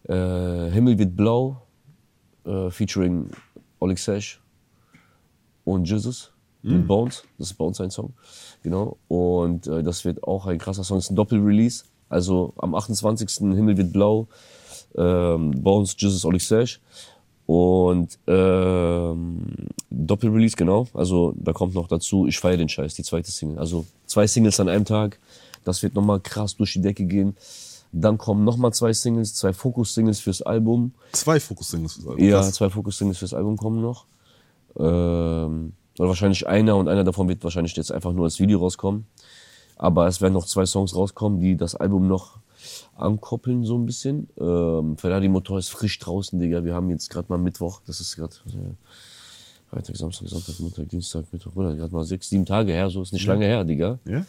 [0.08, 1.62] äh, Himmel wird blau,
[2.46, 3.32] äh, featuring
[3.80, 4.40] Oleg Sesh
[5.64, 6.32] und Jesus
[6.64, 7.24] mit Bones.
[7.38, 8.14] Das ist Bones ein Song.
[8.62, 8.98] Genau.
[9.08, 10.98] Und äh, das wird auch ein krasser Song.
[10.98, 11.86] Das ist ein Doppel-Release.
[12.10, 13.38] Also am 28.
[13.40, 14.28] Himmel wird blau,
[14.96, 16.80] ähm, Bones, Jesus, Oleg Sesh.
[17.52, 19.42] Und ähm,
[19.90, 20.88] Doppel-Release, genau.
[20.94, 23.60] Also da kommt noch dazu, ich feiere den Scheiß, die zweite Single.
[23.60, 25.20] Also zwei Singles an einem Tag.
[25.66, 27.36] Das wird nochmal krass durch die Decke gehen.
[27.92, 30.94] Dann kommen nochmal zwei Singles, zwei Fokus-Singles fürs Album.
[31.12, 31.96] Zwei Fokus-Singles.
[31.96, 32.24] fürs Album.
[32.24, 32.54] Ja, Krass.
[32.54, 34.06] zwei Fokus-Singles fürs Album kommen noch.
[34.80, 39.08] Ähm, oder wahrscheinlich einer und einer davon wird wahrscheinlich jetzt einfach nur als Video rauskommen.
[39.76, 42.38] Aber es werden noch zwei Songs rauskommen, die das Album noch
[42.96, 44.30] ankoppeln so ein bisschen.
[44.40, 46.64] Ähm, Ferrari Motor ist frisch draußen, Digga.
[46.64, 47.82] Wir haben jetzt gerade mal Mittwoch.
[47.86, 48.74] Das ist gerade äh,
[49.70, 51.54] Freitag, Samstag, Sonntag, Montag, Dienstag, Mittwoch.
[51.54, 52.90] Bruder, gerade mal sechs, sieben Tage her.
[52.90, 54.00] So ist nicht lange her, Digga.
[54.06, 54.26] Ja?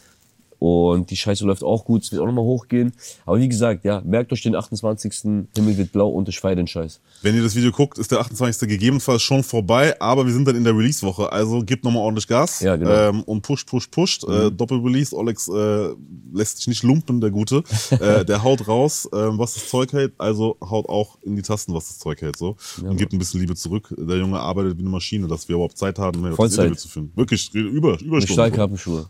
[0.63, 2.93] Und die Scheiße läuft auch gut, es wird auch nochmal hochgehen.
[3.25, 5.13] Aber wie gesagt, ja, merkt euch den 28.
[5.57, 7.01] Himmel wird blau und ich feiere den Scheiß.
[7.21, 8.69] Wenn ihr das Video guckt, ist der 28.
[8.69, 12.61] gegebenenfalls schon vorbei, aber wir sind dann in der Release-Woche, also gebt nochmal ordentlich Gas
[12.61, 12.91] Ja, genau.
[12.91, 14.23] ähm, und pusht, pusht, pusht.
[14.23, 15.89] Äh, Doppel-Release, Olex äh,
[16.31, 17.65] lässt sich nicht lumpen, der Gute.
[17.89, 21.73] äh, der haut raus, ähm, was das Zeug hält, also haut auch in die Tasten,
[21.73, 22.37] was das Zeug hält.
[22.37, 23.93] so Und gibt ein bisschen Liebe zurück.
[23.97, 26.79] Der Junge arbeitet wie eine Maschine, dass wir überhaupt Zeit haben, mehr Vollzeit.
[26.79, 27.11] Zu finden.
[27.17, 28.33] Wirklich, über, Mit Überstunden.
[28.33, 29.09] Stahlkappenschuhe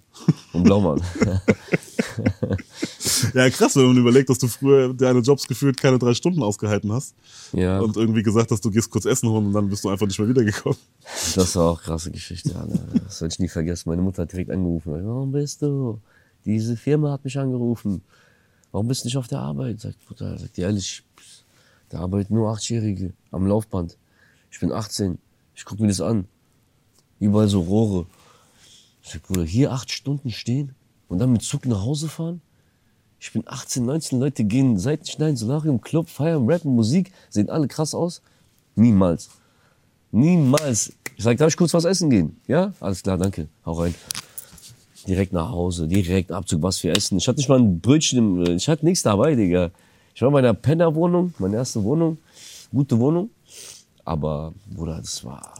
[0.53, 0.99] und Blaumann.
[3.33, 6.91] Ja, krass, wenn man überlegt, dass du früher deine Jobs gefühlt keine drei Stunden ausgehalten
[6.91, 7.15] hast
[7.51, 10.05] ja, und irgendwie gesagt hast, du gehst kurz essen holen und dann bist du einfach
[10.05, 10.77] nicht mehr wiedergekommen.
[11.35, 12.55] das war auch eine krasse Geschichte.
[12.55, 12.79] Alter.
[13.05, 13.89] Das werde ich nie vergessen.
[13.89, 14.93] Meine Mutter hat direkt angerufen.
[14.93, 15.99] Warum bist du?
[16.45, 18.01] Diese Firma hat mich angerufen.
[18.71, 19.79] Warum bist du nicht auf der Arbeit?
[19.79, 21.03] Sagt Mutter, sagt die ehrlich,
[21.89, 23.97] da arbeiten nur Achtjährige am Laufband.
[24.51, 25.17] Ich bin 18.
[25.55, 26.25] Ich guck mir das an.
[27.19, 28.05] Überall so Rohre.
[29.01, 30.75] Ich sag, Bruder, hier acht Stunden stehen
[31.13, 32.41] und dann mit Zug nach Hause fahren?
[33.19, 37.93] Ich bin 18, 19, Leute gehen Seitenschneiden, Solarium, Club, feiern, rappen, Musik, sehen alle krass
[37.93, 38.21] aus.
[38.75, 39.29] Niemals.
[40.11, 40.91] Niemals.
[41.15, 42.41] Ich sag, darf ich kurz was essen gehen?
[42.47, 42.73] Ja?
[42.79, 43.47] Alles klar, danke.
[43.63, 43.93] Hau rein.
[45.07, 47.19] Direkt nach Hause, direkt Abzug, was für Essen.
[47.19, 49.69] Ich hatte nicht mal ein Brötchen, im, ich hatte nichts dabei, Digga.
[50.15, 52.17] Ich war in meiner Pennerwohnung, meine erste Wohnung.
[52.71, 53.29] Gute Wohnung.
[54.03, 55.53] Aber, Bruder, das war,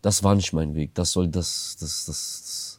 [0.00, 0.94] das war nicht mein Weg.
[0.94, 2.71] Das soll, das, das, das, das.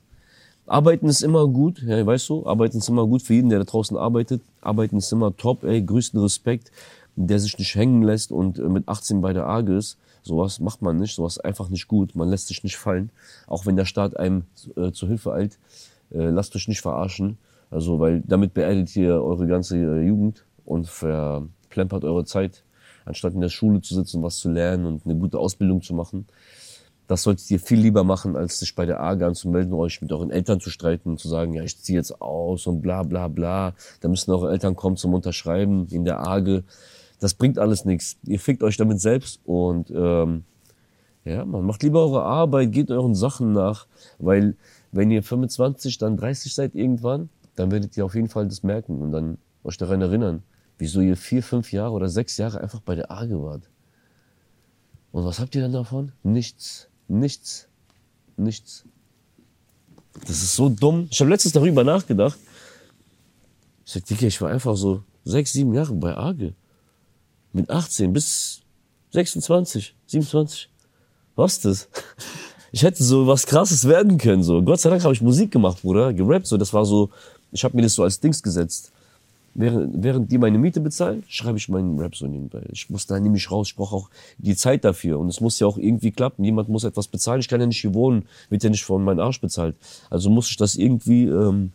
[0.65, 3.65] Arbeiten ist immer gut, ja, weißt du, arbeiten ist immer gut für jeden, der da
[3.65, 4.41] draußen arbeitet.
[4.61, 6.71] Arbeiten ist immer top, ey, größten Respekt,
[7.15, 9.97] der sich nicht hängen lässt und äh, mit 18 bei der AGE ist.
[10.23, 12.15] Sowas macht man nicht, sowas einfach nicht gut.
[12.15, 13.09] Man lässt sich nicht fallen,
[13.45, 14.45] auch wenn der Staat einem
[14.77, 15.59] äh, zur Hilfe eilt.
[16.11, 17.37] Äh, lasst euch nicht verarschen,
[17.69, 22.63] also weil damit beerdigt ihr eure ganze äh, Jugend und verplempert eure Zeit,
[23.03, 26.25] anstatt in der Schule zu sitzen, was zu lernen und eine gute Ausbildung zu machen.
[27.07, 30.31] Das solltet ihr viel lieber machen, als sich bei der AGA anzumelden, euch mit euren
[30.31, 33.73] Eltern zu streiten und zu sagen, ja, ich ziehe jetzt aus und bla bla bla.
[33.99, 36.63] Da müssen eure Eltern kommen zum Unterschreiben in der AGE.
[37.19, 38.17] Das bringt alles nichts.
[38.25, 40.43] Ihr fickt euch damit selbst und ähm,
[41.25, 43.87] ja, man macht lieber eure Arbeit, geht euren Sachen nach,
[44.19, 44.55] weil
[44.91, 49.01] wenn ihr 25, dann 30 seid irgendwann, dann werdet ihr auf jeden Fall das merken
[49.01, 50.43] und dann euch daran erinnern,
[50.77, 53.69] wieso ihr vier, fünf Jahre oder sechs Jahre einfach bei der AGE wart.
[55.11, 56.11] Und was habt ihr dann davon?
[56.23, 56.89] Nichts.
[57.07, 57.67] Nichts.
[58.37, 58.83] Nichts.
[60.21, 61.07] Das ist so dumm.
[61.11, 62.37] Ich habe letztens darüber nachgedacht.
[63.85, 66.53] Ich sag, Digga, ich war einfach so sechs, sieben Jahre bei Arge.
[67.51, 68.61] Mit 18 bis
[69.11, 70.69] 26, 27.
[71.35, 71.89] Was ist das?
[72.71, 74.61] Ich hätte so was krasses werden können, so.
[74.63, 76.57] Gott sei Dank habe ich Musik gemacht, Bruder, gerappt, so.
[76.57, 77.11] Das war so,
[77.51, 78.91] ich habe mir das so als Dings gesetzt.
[79.55, 82.63] Während, während die meine Miete bezahlen, schreibe ich meinen Rap so nebenbei.
[82.71, 85.19] Ich muss da nämlich raus, ich brauche auch die Zeit dafür.
[85.19, 86.43] Und es muss ja auch irgendwie klappen.
[86.43, 87.39] Jemand muss etwas bezahlen.
[87.39, 89.75] Ich kann ja nicht hier wohnen, wird ja nicht von meinem Arsch bezahlt.
[90.09, 91.71] Also muss ich das irgendwie ähm,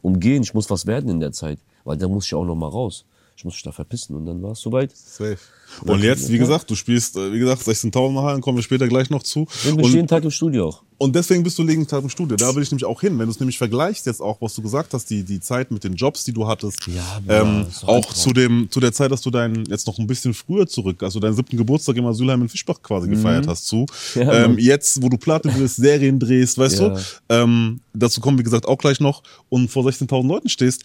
[0.00, 0.42] umgehen.
[0.42, 1.58] Ich muss was werden in der Zeit.
[1.84, 3.04] Weil da muss ich auch noch mal raus.
[3.36, 4.16] Ich muss mich da verpissen.
[4.16, 4.96] Und dann war es soweit.
[4.96, 5.36] Safe.
[5.84, 9.10] Und jetzt, wie gesagt, du spielst, äh, wie gesagt, 16.000 Hallen, kommen wir später gleich
[9.10, 9.46] noch zu.
[9.64, 10.82] Ich bin Und, jeden Tag im Studio auch.
[10.98, 12.36] Und deswegen bist du Tag im Studio.
[12.36, 13.18] Da will ich nämlich auch hin.
[13.18, 15.82] Wenn du es nämlich vergleichst, jetzt auch, was du gesagt hast, die, die Zeit mit
[15.82, 19.30] den Jobs, die du hattest, Ja, ähm, auch zu dem, zu der Zeit, dass du
[19.30, 22.80] deinen, jetzt noch ein bisschen früher zurück, also deinen siebten Geburtstag im Asylheim in Fischbach
[22.82, 23.86] quasi gefeiert hast, zu.
[24.14, 24.20] Mhm.
[24.20, 26.88] Ja, ähm, jetzt, wo du Platte drehst, Serien drehst, weißt Ja.
[26.90, 30.84] du, ähm, dazu kommen, wie gesagt, auch gleich noch und vor 16.000 Leuten stehst.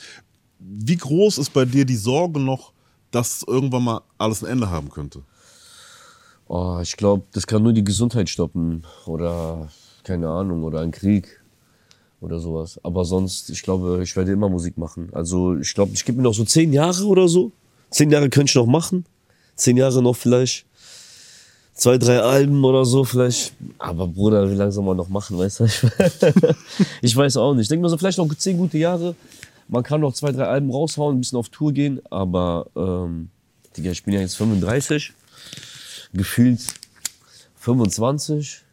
[0.60, 2.74] Wie groß ist bei dir die Sorge noch,
[3.12, 5.22] dass irgendwann mal alles ein Ende haben könnte?
[6.48, 9.69] Oh, ich glaube, das kann nur die Gesundheit stoppen oder
[10.10, 11.39] keine Ahnung oder ein Krieg
[12.19, 12.80] oder sowas.
[12.82, 15.10] Aber sonst, ich glaube, ich werde immer Musik machen.
[15.12, 17.52] Also ich glaube, ich gebe mir noch so zehn Jahre oder so.
[17.91, 19.06] Zehn Jahre könnte ich noch machen.
[19.56, 20.65] Zehn Jahre noch vielleicht.
[21.76, 23.54] Zwei, drei Alben oder so vielleicht.
[23.78, 25.65] Aber Bruder, wie lange soll man noch machen, weißt du?
[27.04, 27.63] Ich, weiß auch nicht.
[27.63, 29.13] Ich denke mir so, vielleicht noch zehn gute Jahre.
[29.67, 32.02] Man kann noch zwei, drei Alben raushauen, ein bisschen auf Tour gehen.
[32.10, 33.30] Aber, ähm,
[33.78, 35.13] Digga, ich bin ja jetzt 35
[36.13, 36.62] gefühlt
[37.58, 38.63] 25.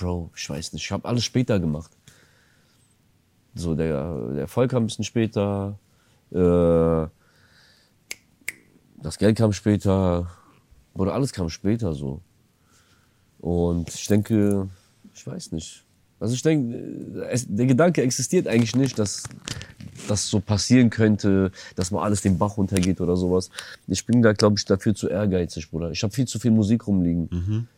[0.00, 0.84] Bro, ich weiß nicht.
[0.84, 1.90] Ich habe alles später gemacht.
[3.54, 5.78] So, der, der Erfolg kam ein bisschen später.
[6.32, 7.06] Äh,
[9.02, 10.30] das Geld kam später.
[10.94, 12.22] Oder alles kam später so.
[13.40, 14.68] Und ich denke,
[15.14, 15.84] ich weiß nicht.
[16.18, 19.24] Also ich denke, es, der Gedanke existiert eigentlich nicht, dass
[20.08, 23.50] das so passieren könnte, dass mal alles den Bach runtergeht oder sowas.
[23.86, 25.90] Ich bin da, glaube ich, dafür zu ehrgeizig, Bruder.
[25.90, 27.28] Ich habe viel zu viel Musik rumliegen.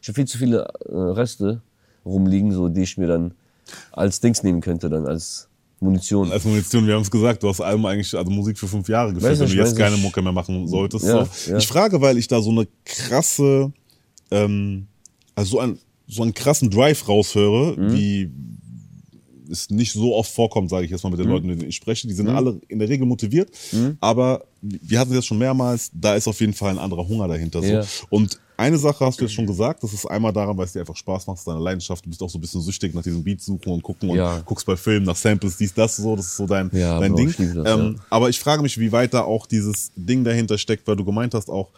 [0.01, 1.61] Ich habe viel zu viele äh, Reste
[2.05, 3.35] rumliegen, so die ich mir dann
[3.93, 5.49] als Dings nehmen könnte, dann als
[5.81, 6.31] Munition.
[6.31, 9.15] Als Munition, wir haben es gesagt, du hast Album eigentlich, also Musik für fünf Jahre
[9.21, 10.03] Weiß wenn du jetzt keine ich.
[10.03, 11.05] Mucke mehr machen solltest.
[11.05, 11.51] Ja, so.
[11.51, 11.59] ja.
[11.59, 13.73] Ich frage, weil ich da so eine krasse,
[14.31, 14.87] ähm,
[15.35, 17.93] also so, ein, so einen krassen Drive raushöre, Mhm.
[17.93, 18.31] wie
[19.51, 21.33] es nicht so oft vorkommt, sage ich jetzt mal mit den Mhm.
[21.33, 22.07] Leuten, mit denen ich spreche.
[22.07, 23.51] Die sind alle in der Regel motiviert,
[24.01, 27.61] aber wir hatten das schon mehrmals, da ist auf jeden Fall ein anderer Hunger dahinter.
[27.61, 27.69] So.
[27.69, 27.85] Ja.
[28.09, 30.81] Und eine Sache hast du jetzt schon gesagt, das ist einmal daran, weil es dir
[30.81, 33.03] einfach Spaß macht, es ist deine Leidenschaft, du bist auch so ein bisschen süchtig nach
[33.03, 34.41] diesem Beat suchen und gucken und Ja.
[34.45, 37.29] guckst bei Filmen nach Samples, dies, das, so, das ist so dein, Ja, dein Ding.
[37.31, 38.05] ich das, ähm, ja.
[38.11, 41.35] Aber ich frage mich, wie weit da auch dieses Ding dahinter steckt, weil du gemeint
[41.35, 41.71] hast auch,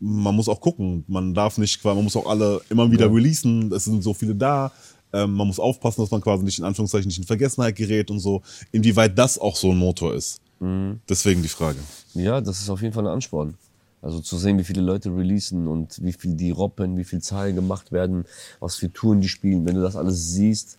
[0.00, 3.84] man muss auch gucken, man darf nicht, man muss auch alle immer wieder releasen, es
[3.84, 4.70] sind so viele da,
[5.12, 8.20] ähm, man muss aufpassen, dass man quasi nicht in Anführungszeichen nicht in Vergessenheit gerät und
[8.20, 10.38] so, inwieweit das auch so ein Motor ist.
[10.60, 11.00] Mhm.
[11.08, 11.78] Deswegen die Frage.
[12.14, 13.54] Ja, das ist auf jeden Fall ein Ansporn.
[14.00, 17.56] Also zu sehen, wie viele Leute releasen und wie viel die roppen, wie viel Zahlen
[17.56, 18.24] gemacht werden,
[18.60, 19.66] was für Touren die spielen.
[19.66, 20.78] Wenn du das alles siehst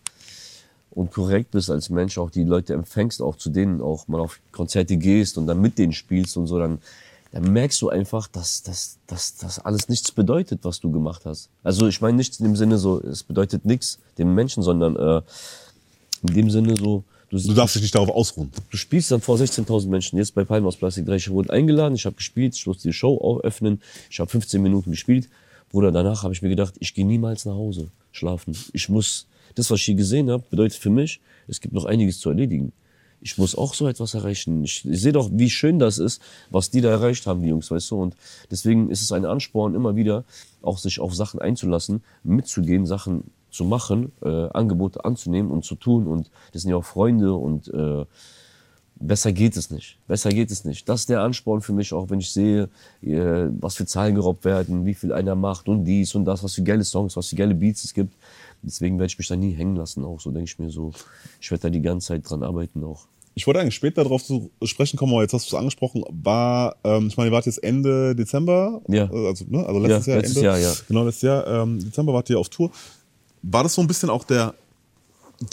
[0.90, 4.40] und korrekt bist als Mensch, auch die Leute empfängst, auch zu denen auch mal auf
[4.52, 6.78] Konzerte gehst und dann mit denen spielst und so, dann,
[7.32, 11.50] dann merkst du einfach, dass dass, dass das alles nichts bedeutet, was du gemacht hast.
[11.62, 15.22] Also ich meine nichts in dem Sinne so, es bedeutet nichts dem Menschen, sondern äh,
[16.22, 18.50] in dem Sinne so, Du darfst dich nicht darauf ausruhen.
[18.70, 20.18] Du spielst dann vor 16.000 Menschen.
[20.18, 21.14] Jetzt bei Palm aus Plastik 3.
[21.14, 23.80] Ich wurde eingeladen, ich habe gespielt, ich musste die Show auch öffnen.
[24.10, 25.28] Ich habe 15 Minuten gespielt.
[25.70, 28.56] Bruder, danach habe ich mir gedacht, ich gehe niemals nach Hause schlafen.
[28.72, 32.18] Ich muss, das, was ich hier gesehen habe, bedeutet für mich, es gibt noch einiges
[32.18, 32.72] zu erledigen.
[33.20, 34.64] Ich muss auch so etwas erreichen.
[34.64, 37.70] Ich, ich sehe doch, wie schön das ist, was die da erreicht haben, die Jungs,
[37.70, 38.02] weißt du.
[38.02, 38.16] Und
[38.50, 40.24] deswegen ist es ein Ansporn, immer wieder
[40.62, 46.06] auch sich auf Sachen einzulassen, mitzugehen, Sachen zu machen, äh, Angebote anzunehmen und zu tun.
[46.06, 48.04] Und das sind ja auch Freunde und äh,
[49.02, 49.98] besser geht es nicht.
[50.06, 50.88] Besser geht es nicht.
[50.88, 52.68] Das ist der Ansporn für mich, auch wenn ich sehe,
[53.02, 56.54] äh, was für Zahlen gerobbt werden, wie viel einer macht und dies und das, was
[56.54, 58.14] für geile Songs, was für geile Beats es gibt.
[58.62, 60.92] Deswegen werde ich mich da nie hängen lassen, auch so denke ich mir so.
[61.40, 63.06] Ich werde da die ganze Zeit dran arbeiten auch.
[63.34, 66.76] Ich wollte eigentlich später darauf zu sprechen kommen, aber jetzt hast du es angesprochen, war,
[66.84, 69.04] ähm, ich meine, ihr wart jetzt Ende Dezember, Ja.
[69.10, 70.72] äh, also, ne, also letztes Ja, Jahr, letztes Ende, Jahr, ja.
[70.88, 72.70] genau letztes Jahr, ähm, Dezember wart ihr auf Tour.
[73.42, 74.54] War das so ein bisschen auch der,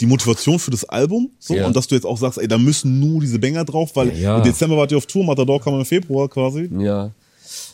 [0.00, 1.66] die Motivation für das Album, so, Ja.
[1.66, 4.14] und dass du jetzt auch sagst, ey, da müssen nur diese Banger drauf, weil Ja,
[4.14, 4.36] ja.
[4.38, 6.68] im Dezember wart ihr auf Tour, Matador kam im Februar quasi.
[6.78, 7.10] Ja.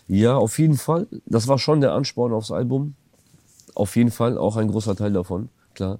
[0.06, 1.06] Ja, auf jeden Fall.
[1.26, 2.94] Das war schon der Ansporn aufs Album.
[3.74, 5.98] Auf jeden Fall auch ein großer Teil davon, klar.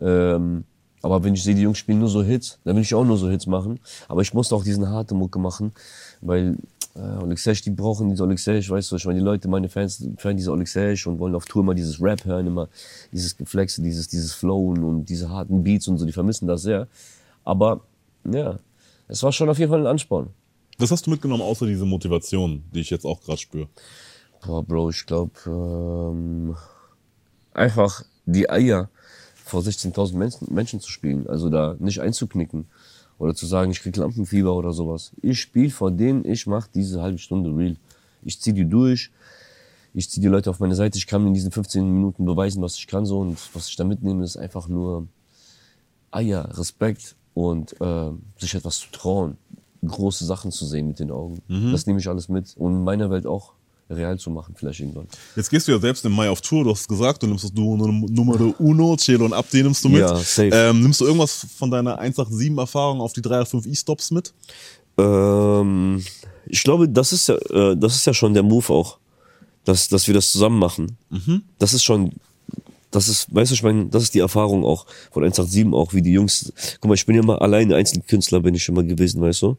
[0.00, 0.64] Ähm,
[1.02, 3.18] aber wenn ich sehe, die Jungs spielen nur so Hits, dann will ich auch nur
[3.18, 3.78] so Hits machen.
[4.08, 5.72] Aber ich musste auch diesen harte Mucke machen,
[6.22, 6.56] weil
[6.96, 10.36] äh, Alexej, die brauchen diese Alexej, weißt du, ich meine, die Leute, meine Fans, feiern
[10.36, 12.68] diese Alexej und wollen auf Tour immer dieses Rap hören, immer
[13.12, 16.86] dieses Geflexe, dieses, dieses Flowen und diese harten Beats und so, die vermissen das sehr.
[17.44, 17.80] Aber,
[18.30, 18.58] ja,
[19.08, 20.28] es war schon auf jeden Fall ein Ansporn.
[20.78, 23.68] Was hast du mitgenommen, außer diese Motivation, die ich jetzt auch gerade spüre?
[24.44, 26.56] Boah, Bro, ich glaube, ähm,
[27.52, 28.88] einfach die Eier
[29.34, 32.66] vor 16.000 Menschen, Menschen zu spielen, also da nicht einzuknicken
[33.18, 35.12] oder zu sagen, ich krieg Lampenfieber oder sowas.
[35.22, 37.76] Ich spiele vor denen, ich mache diese halbe Stunde real.
[38.22, 39.10] Ich zieh die durch,
[39.92, 42.76] ich zieh die Leute auf meine Seite, ich kann in diesen 15 Minuten beweisen, was
[42.76, 45.06] ich kann so und was ich da mitnehme, ist einfach nur
[46.10, 49.36] Eier, Respekt und äh, sich etwas zu trauen,
[49.86, 51.38] große Sachen zu sehen mit den Augen.
[51.72, 53.53] Das nehme ich alles mit und in meiner Welt auch
[53.90, 55.06] real zu machen, vielleicht irgendwann.
[55.36, 57.52] Jetzt gehst du ja selbst im Mai auf Tour, du hast gesagt, du nimmst das
[57.52, 60.00] Duo Num- Numero Uno, Celo und Abdi nimmst du mit.
[60.00, 60.50] Ja, safe.
[60.52, 64.32] Ähm, nimmst du irgendwas von deiner 187-Erfahrung auf die 385 E-Stops mit?
[64.98, 66.02] Ähm,
[66.46, 68.98] ich glaube, das ist ja, äh, das ist ja schon der Move auch,
[69.64, 70.96] dass, dass wir das zusammen machen.
[71.58, 72.12] Das ist schon,
[72.94, 76.02] das ist, weißt du, ich meine, das ist die Erfahrung auch von 187 auch, wie
[76.02, 76.52] die Jungs.
[76.80, 79.56] Guck mal, ich bin ja immer alleine Einzelkünstler bin ich immer gewesen, weißt du.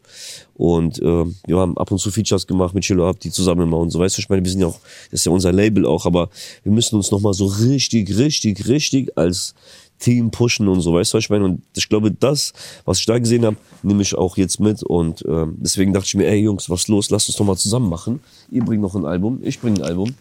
[0.53, 3.77] Und äh, wir haben ab und zu Features gemacht mit Chilo Ab, die zusammen immer
[3.77, 4.79] und so, weißt du, ich meine, wir sind ja auch,
[5.11, 6.29] das ist ja unser Label auch, aber
[6.63, 9.53] wir müssen uns nochmal so richtig, richtig, richtig als
[9.99, 11.45] Team pushen und so, weißt du, was ich meine?
[11.45, 12.53] Und ich glaube, das,
[12.85, 14.83] was ich da gesehen habe, nehme ich auch jetzt mit.
[14.83, 17.09] Und ähm, deswegen dachte ich mir, ey Jungs, was los?
[17.09, 18.21] Lasst uns doch mal zusammen machen.
[18.51, 20.15] Ihr bringt noch ein Album, ich bringe ein Album.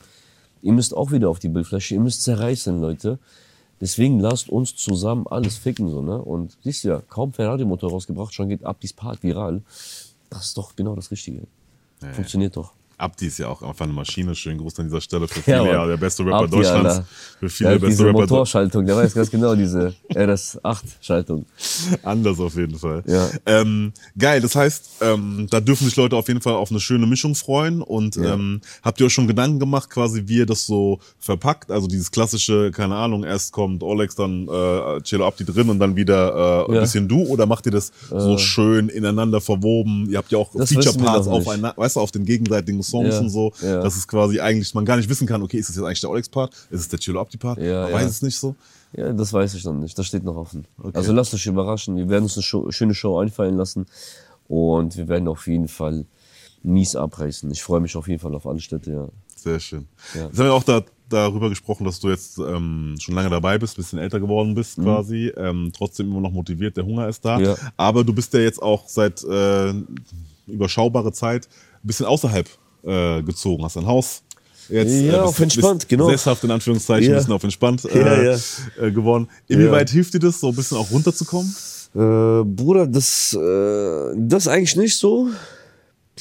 [0.64, 3.18] Ihr müsst auch wieder auf die Bildfläche, ihr müsst zerreißen, Leute.
[3.82, 6.16] Deswegen lasst uns zusammen alles ficken, so, ne?
[6.16, 9.60] Und siehst du ja, kaum Ferrari-Motor rausgebracht, schon geht ab, dies Part viral.
[10.30, 11.42] Das ist doch genau das Richtige.
[12.12, 12.72] Funktioniert doch.
[13.04, 14.34] Abdi ist ja auch einfach eine Maschine.
[14.34, 16.90] Schönen Gruß an dieser Stelle für viele, Ja, der beste Rapper Abdi, Deutschlands.
[16.96, 17.06] Alter.
[17.40, 18.18] Für viele der beste diese Rapper.
[18.20, 21.46] Motorschaltung, der weiß ganz genau, diese RS8-Schaltung.
[22.02, 23.02] Anders auf jeden Fall.
[23.06, 23.28] Ja.
[23.46, 27.06] Ähm, geil, das heißt, ähm, da dürfen sich Leute auf jeden Fall auf eine schöne
[27.06, 27.82] Mischung freuen.
[27.82, 28.34] Und Ja.
[28.34, 31.70] ähm, habt ihr euch schon Gedanken gemacht, quasi, wie ihr das so verpackt?
[31.70, 35.96] Also dieses klassische, keine Ahnung, erst kommt Olex, dann äh, Cello Abdi drin und dann
[35.96, 36.80] wieder äh, ein Ja.
[36.80, 37.22] bisschen du?
[37.24, 40.08] Oder macht ihr das so schön ineinander verwoben?
[40.10, 43.20] Ihr habt ja auch Feature-Parts aufeinander, weißt du, auf den gegenseitigen Songs Ja.
[43.20, 43.80] und so, Ja.
[43.82, 46.10] dass es quasi eigentlich, man gar nicht wissen kann, okay, ist das jetzt eigentlich der
[46.10, 46.52] Olex-Part?
[46.70, 47.58] Ist es der Cello Abdi-Part?
[47.58, 48.54] Ja, man weiß es nicht so.
[48.96, 49.98] Ja, das weiß ich noch nicht.
[49.98, 50.66] Das steht noch offen.
[50.92, 51.96] Also lasst euch überraschen.
[51.96, 53.86] Wir werden uns eine Show, schöne Show einfallen lassen.
[54.46, 56.04] Und wir werden auf jeden Fall
[56.62, 57.50] mies abreißen.
[57.50, 59.08] Ich freue mich auf jeden Fall auf alle Städte, ja.
[59.36, 59.86] Sehr schön.
[60.14, 63.76] Jetzt haben wir auch da, darüber gesprochen, dass du jetzt ähm, schon lange dabei bist,
[63.76, 67.38] bisschen älter geworden bist quasi, ähm, trotzdem immer noch motiviert, der Hunger ist da.
[67.38, 67.44] Mhm.
[67.44, 67.56] Ja.
[67.76, 69.74] Aber du bist ja jetzt auch seit äh,
[70.46, 71.48] überschaubare Zeit
[71.82, 72.48] ein bisschen außerhalb
[72.86, 74.22] äh, gezogen, hast ein Haus.
[74.68, 76.08] Jetzt, Ja, bist- auf entspannt, genau.
[76.08, 77.16] Sesshaft in Anführungszeichen, Ja.
[77.16, 78.38] ein bisschen auf entspannt äh, Ja, ja.
[78.80, 79.28] Äh, geworden.
[79.48, 81.54] Inwieweit hilft dir das, so ein bisschen auch runterzukommen?
[81.94, 85.28] Äh, Bruder, das, äh, das eigentlich nicht so.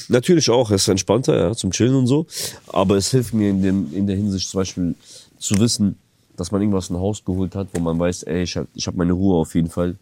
[0.08, 2.26] Natürlich auch, es ist entspannter, ja, zum Chillen und so.
[2.66, 4.94] Aber es hilft mir in, dem, in der Hinsicht zum Beispiel
[5.38, 5.96] zu wissen,
[6.36, 8.94] dass man irgendwas ein Haus geholt hat, wo man weiß, ey, ich habe ich hab
[8.96, 9.96] meine Ruhe auf jeden Fall.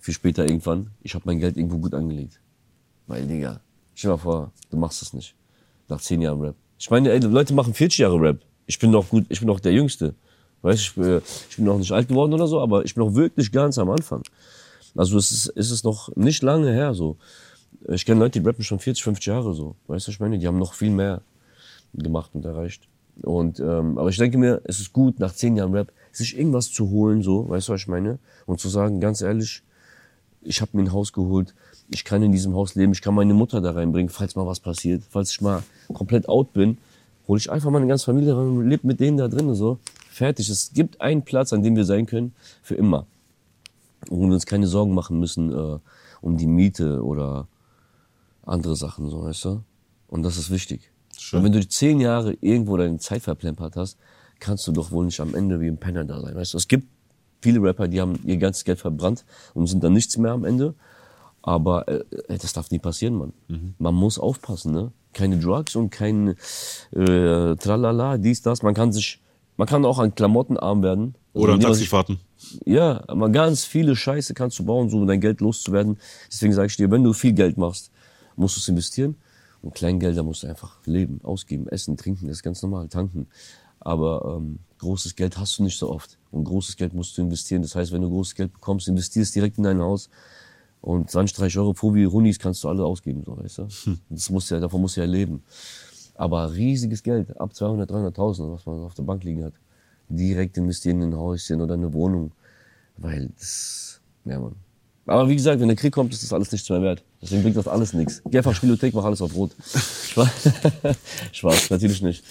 [0.00, 0.90] Für später irgendwann.
[1.02, 2.38] Ich habe mein Geld irgendwo gut angelegt.
[3.06, 3.60] Weil, Digga,
[3.94, 5.34] stell dir mal vor, du machst das nicht.
[5.88, 6.54] Nach zehn Jahren Rap.
[6.78, 8.40] Ich meine, ey, Leute machen 40 Jahre Rap.
[8.66, 10.14] Ich bin noch gut, ich bin noch der Jüngste.
[10.62, 13.14] Weißt ich, bin- ich bin noch nicht alt geworden oder so, aber ich bin noch
[13.14, 14.22] wirklich ganz am Anfang.
[14.96, 17.16] Also es ist, es ist noch nicht lange her so.
[17.88, 19.76] Ich kenne Leute, die rappen schon 40, 50 Jahre so.
[19.86, 20.38] Weißt du, ich meine?
[20.38, 21.22] Die haben noch viel mehr
[21.94, 22.88] gemacht und erreicht.
[23.22, 26.70] Und, ähm, aber ich denke mir, es ist gut, nach zehn Jahren Rap, sich irgendwas
[26.70, 28.18] zu holen, so, weißt du, was ich meine?
[28.46, 29.62] Und zu sagen, ganz ehrlich,
[30.42, 31.54] ich habe mir ein Haus geholt,
[31.90, 34.60] ich kann in diesem Haus leben, ich kann meine Mutter da reinbringen, falls mal was
[34.60, 36.78] passiert, falls ich mal komplett out bin,
[37.26, 39.78] hole ich einfach meine ganze Familie rein und lebe mit denen da drin, so.
[40.10, 40.48] Fertig.
[40.48, 43.06] Es gibt einen Platz, an dem wir sein können, für immer.
[44.08, 45.78] Wo wir uns keine Sorgen machen müssen äh,
[46.20, 47.46] um die Miete oder
[48.44, 49.62] andere Sachen, so, weißt du?
[50.08, 50.90] Und das ist wichtig.
[51.32, 53.98] Und wenn du die zehn Jahre irgendwo deine Zeit verplempert hast,
[54.40, 56.58] kannst du doch wohl nicht am Ende wie ein Penner da sein, weißt du?
[56.58, 56.86] Es gibt
[57.40, 59.24] viele Rapper, die haben ihr ganzes Geld verbrannt
[59.54, 60.74] und sind dann nichts mehr am Ende.
[61.48, 63.32] Aber äh, äh, das darf nie passieren, Mann.
[63.78, 64.92] Man muss aufpassen, ne?
[65.14, 66.36] Keine Drugs und kein
[66.90, 68.62] äh, Tralala, dies, das.
[68.62, 69.22] Man kann sich,
[69.56, 71.14] man kann auch an Klamotten arm werden.
[71.32, 72.20] Also Oder an Taxifahrten?
[72.66, 75.96] ja, aber ganz viele Scheiße kannst du bauen, so um dein Geld loszuwerden.
[76.30, 77.92] Deswegen sage ich dir, wenn du viel Geld machst,
[78.36, 79.16] musst du es investieren.
[79.62, 83.26] Und Kleingelder musst du einfach leben, ausgeben, essen, trinken, das ist ganz normal, tanken.
[83.80, 86.18] Aber ähm, großes Geld hast du nicht so oft.
[86.30, 87.62] Und großes Geld musst du investieren.
[87.62, 90.10] Das heißt, wenn du großes Geld bekommst, investierst direkt in dein Haus.
[90.80, 93.68] Und 20, 30 Euro pro wie Runis kannst du alle ausgeben, so, weißt du?
[94.10, 95.42] Das musst du ja, davon musst du ja leben.
[96.14, 99.54] Aber riesiges Geld, ab 200, 300.000, was man auf der Bank liegen hat,
[100.08, 102.32] direkt investieren in ein Häuschen oder eine Wohnung.
[102.96, 104.56] Weil das, ja, Mann.
[105.06, 107.04] Aber wie gesagt, wenn der Krieg kommt, ist das alles nichts mehr wert.
[107.20, 108.22] Deswegen bringt das alles nichts.
[108.30, 109.50] Geh einfach Spielothek, mach alles auf Rot.
[110.10, 110.28] Spaß,
[111.32, 112.22] Spaß natürlich nicht.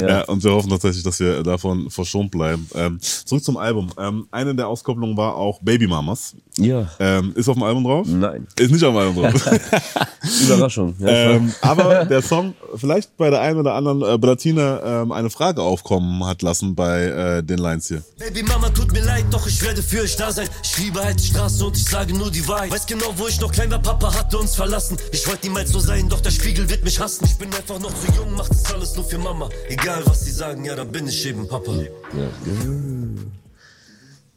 [0.00, 0.08] Ja.
[0.08, 2.68] Ja, und wir hoffen tatsächlich, dass wir davon verschont bleiben.
[2.74, 3.90] Ähm, zurück zum Album.
[3.98, 6.34] Ähm, eine der Auskopplungen war auch Baby Mamas.
[6.58, 6.90] ja.
[7.00, 8.06] Ähm, ist auf dem Album drauf?
[8.06, 8.46] Nein.
[8.58, 9.50] Ist nicht auf dem Album drauf.
[10.42, 10.94] Überraschung.
[10.98, 15.30] Ja, ähm, aber der Song vielleicht bei der einen oder anderen äh, Blatine ähm, eine
[15.30, 18.02] Frage aufkommen hat lassen bei äh, den Lines hier.
[18.18, 20.48] Baby Mama, tut mir leid, doch ich werde für euch da sein.
[20.62, 22.70] Ich liebe halt die Straße und ich sage nur die Wahrheit.
[22.70, 24.96] Weiß genau, wo ich noch klein war, Papa hatte uns verlassen.
[25.12, 27.24] Ich wollte niemals so sein, doch der Spiegel wird mich hassen.
[27.24, 29.48] Ich bin einfach noch zu jung, mach das alles nur für Mama.
[29.68, 31.72] Egal was sie sagen, ja, dann bin ich eben Papa.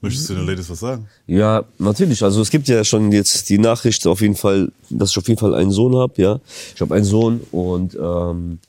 [0.02, 1.08] Möchtest du den Ladies was sagen?
[1.26, 2.24] Ja, natürlich.
[2.24, 5.40] Also es gibt ja schon jetzt die Nachricht auf jeden Fall, dass ich auf jeden
[5.40, 6.14] Fall einen Sohn habe.
[6.18, 6.40] Ja,
[6.76, 8.60] ich habe einen Sohn und ähm,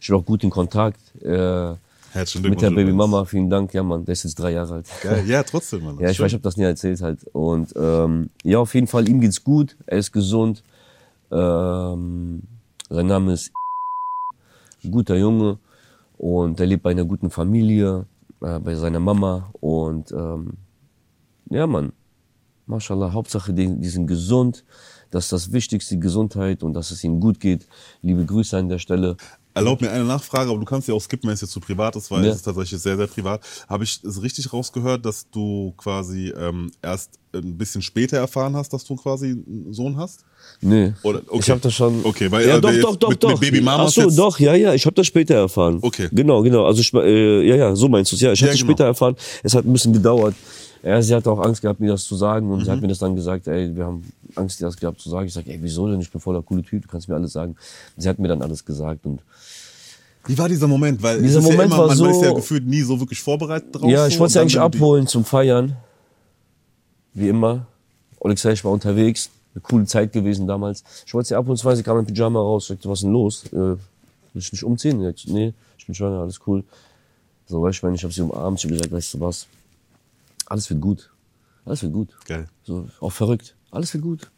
[0.00, 1.74] ich bin auch gut in Kontakt äh,
[2.14, 2.96] Herzlichen mit der Glückwunsch Baby übrigens.
[2.96, 3.24] Mama.
[3.24, 3.74] Vielen Dank.
[3.74, 4.86] Ja, Mann, der ist jetzt drei Jahre alt.
[5.02, 5.24] Geil.
[5.26, 5.98] Ja, trotzdem, Mann.
[5.98, 6.24] Ja, ich Schön.
[6.24, 7.24] weiß, ich habe das nie erzählt halt.
[7.32, 9.76] Und ähm, ja, auf jeden Fall, ihm geht's gut.
[9.86, 10.62] Er ist gesund.
[11.34, 12.42] Ähm,
[12.88, 13.52] sein Name ist
[14.90, 15.58] guter Junge
[16.16, 18.06] und er lebt bei einer guten Familie,
[18.40, 20.52] äh, bei seiner Mama und ähm,
[21.50, 21.92] ja, Mann,
[22.66, 24.64] Mashallah, Hauptsache, die, die sind gesund.
[25.10, 27.66] Das ist das Wichtigste, Gesundheit und dass es ihnen gut geht.
[28.00, 29.16] Liebe Grüße an der Stelle.
[29.54, 31.94] Erlaub mir eine Nachfrage, aber du kannst ja auch skippen, wenn es jetzt zu privat
[31.94, 32.30] ist, weil Ja.
[32.30, 33.40] es ist tatsächlich sehr, sehr privat.
[33.68, 38.72] Habe ich es richtig rausgehört, dass du quasi ähm, erst ein bisschen später erfahren hast,
[38.72, 40.24] dass du quasi einen Sohn hast?
[40.60, 41.38] Nee, Oder- okay.
[41.40, 42.00] ich habe das schon.
[42.04, 43.30] Okay, weil, ja, äh, doch, jetzt doch, doch, mit- doch.
[43.30, 45.78] mit Baby Ach so, jetzt- doch, ja, ja, ich habe das später erfahren.
[45.82, 46.08] Okay.
[46.12, 46.66] Genau, genau.
[46.66, 48.22] Also ich, äh, ja, ja, so meinst du es.
[48.22, 48.72] Ja, ich Ja, habe es genau.
[48.72, 49.16] später erfahren.
[49.42, 50.34] Es hat ein bisschen gedauert.
[50.84, 52.72] Ja, sie hat auch Angst gehabt, mir das zu sagen und sie Mhm.
[52.72, 54.04] hat mir das dann gesagt, ey, wir haben
[54.34, 55.26] Angst, dir das gehabt zu sagen.
[55.26, 56.00] Ich sag, ey, wieso denn?
[56.00, 57.56] Ich bin voller coole Typ, du kannst mir alles sagen.
[57.96, 59.20] Sie hat mir dann alles gesagt und
[60.26, 61.02] Wie war dieser Moment?
[61.02, 63.90] Weil Dieser Moment ja immer, war man ist ja gefühlt nie so wirklich vorbereitet drauf.
[63.90, 65.76] ja, ich wollte sie eigentlich abholen zum Feiern.
[67.14, 67.66] Wie immer.
[68.20, 69.30] Alexei, ich war unterwegs.
[69.54, 70.82] Eine coole Zeit gewesen damals.
[71.06, 72.64] Ich wollte sie abholen, zwei, sie kam in Pyjama raus.
[72.64, 73.44] Ich sagte, was ist denn los?
[73.52, 73.78] Äh, will
[74.34, 75.00] ich mich umziehen?
[75.14, 76.64] Ich, nee, ich bin schwanger, alles cool.
[77.46, 79.46] So, weißt du, ich, ich habe sie umarmt, ich habe gesagt, weißt du was?
[80.54, 81.10] Alles wird gut.
[81.64, 82.10] Alles wird gut.
[82.28, 82.46] Geil.
[82.62, 83.56] So, auch verrückt.
[83.72, 84.30] Alles wird gut.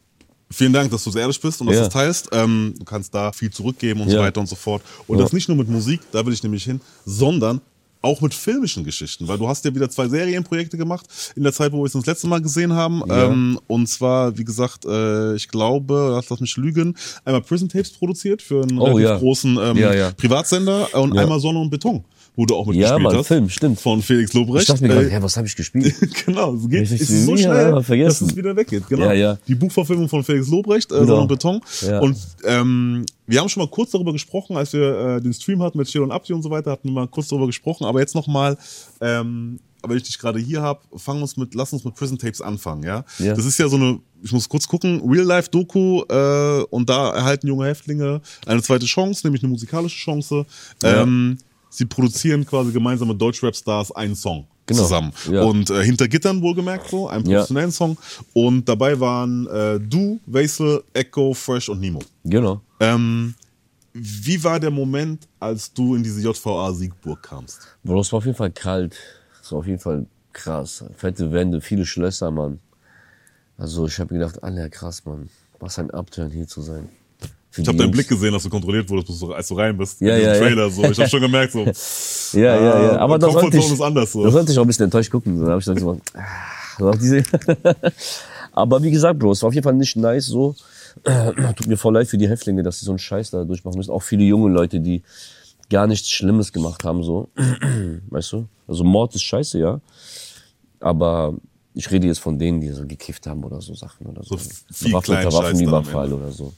[0.51, 1.83] Vielen Dank, dass du so ehrlich bist und dass Ja.
[1.83, 2.29] du es teilst.
[2.33, 4.23] Ähm, du kannst da viel zurückgeben und so Ja.
[4.23, 4.81] weiter und so fort.
[5.07, 5.25] Und Ja.
[5.25, 7.61] das nicht nur mit Musik, da will ich nämlich hin, sondern
[8.01, 11.05] auch mit filmischen Geschichten, weil du hast ja wieder zwei Serienprojekte gemacht
[11.35, 13.03] in der Zeit, wo wir uns das letzte Mal gesehen haben.
[13.09, 13.25] Ja.
[13.27, 16.97] Ähm, und zwar, wie gesagt, äh, ich glaube, lass das mich lügen,
[17.27, 19.19] einmal Prison Tapes produziert für einen Oh, ja.
[19.19, 20.13] großen ähm, Ja.
[20.13, 22.05] Privatsender und einmal Sonne und Beton,
[22.37, 23.27] wo du auch Ja, mitgespielt Mann, hast.
[23.27, 23.81] Film, stimmt.
[23.81, 24.63] Von Felix Lobrecht.
[24.63, 25.95] Ich dachte mir Äh, gerade, hä, was habe ich gespielt?
[26.27, 27.39] genau, es geht, Ich es ist so ja,
[27.71, 28.27] schnell, vergessen.
[28.27, 28.87] dass es wieder weggeht.
[28.89, 29.07] Genau.
[29.07, 29.39] Ja, ja.
[29.49, 31.23] Die Buchverfilmung von Felix Lobrecht, äh, Genau.
[31.23, 31.61] Und Beton.
[31.83, 32.01] Ja.
[32.01, 35.79] Und ähm, wir haben schon mal kurz darüber gesprochen, als wir äh, den Stream hatten
[35.79, 37.85] mit Chill und Abdi und so weiter, hatten wir mal kurz darüber gesprochen.
[37.85, 38.57] Aber jetzt nochmal,
[39.01, 42.41] ähm, weil ich dich gerade hier habe, fangen uns mit, lass uns mit Prison Tapes
[42.41, 43.05] anfangen, ja?
[43.19, 43.35] Ja.
[43.35, 47.67] Das ist ja so eine, ich muss kurz gucken, Real-Life-Doku äh, und da erhalten junge
[47.67, 50.45] Häftlinge eine zweite Chance, nämlich eine musikalische Chance.
[50.83, 51.03] Ja.
[51.03, 51.39] Ähm,
[51.77, 54.83] sie produzieren quasi gemeinsam mit Deutschrap-Stars einen Song Genau.
[54.83, 55.13] zusammen.
[55.31, 55.43] Ja.
[55.43, 57.39] Und äh, hinter Gittern wohlgemerkt so, einen Ja.
[57.39, 57.97] professionellen Song.
[58.33, 62.01] Und dabei waren äh, du, Vaisel, Echo, Fresh und Nemo.
[62.25, 62.61] Genau.
[62.81, 63.35] Ähm,
[63.93, 67.61] wie war der Moment, als du in diese JVA Siegburg kamst?
[67.85, 68.97] Bro, es war auf jeden Fall kalt.
[69.41, 70.85] Es war auf jeden Fall krass.
[70.97, 72.59] Fette Wände, viele Schlösser, Mann.
[73.57, 75.31] Also ich habe gedacht, Alter, krass, Mann.
[75.61, 76.89] Was ein Upturn hier zu sein.
[77.59, 77.91] Ich habe deinen.
[77.91, 80.01] Blick gesehen, dass du kontrolliert wurdest, als du rein bist.
[80.01, 80.39] Ja, in ja, ja.
[80.41, 80.71] Trailer.
[80.71, 80.85] So.
[80.85, 81.65] Ich habe schon gemerkt, so.
[82.33, 82.93] Ja, ja, ja.
[82.93, 84.25] Ah, Aber da Comfort sollte ich, anders, so.
[84.25, 85.41] da sollte ich auch ein bisschen enttäuscht gucken.
[85.41, 87.23] Da habe ich dann so, ah, diese
[88.53, 90.55] Aber wie gesagt, Bro, es war auf jeden Fall nicht nice so.
[91.57, 93.91] Tut mir voll leid für die Häftlinge, dass sie so einen Scheiß da durchmachen müssen.
[93.91, 95.03] Auch viele junge Leute, die
[95.71, 97.29] gar nichts Schlimmes gemacht haben, so.
[98.09, 98.47] Weißt du?
[98.67, 99.81] Also Mord ist scheiße, ja.
[100.81, 101.35] Aber
[101.75, 104.39] ich rede jetzt von denen, die so gekifft haben oder so Sachen oder so.
[104.39, 106.53] So viel Waffenüberfall oder so.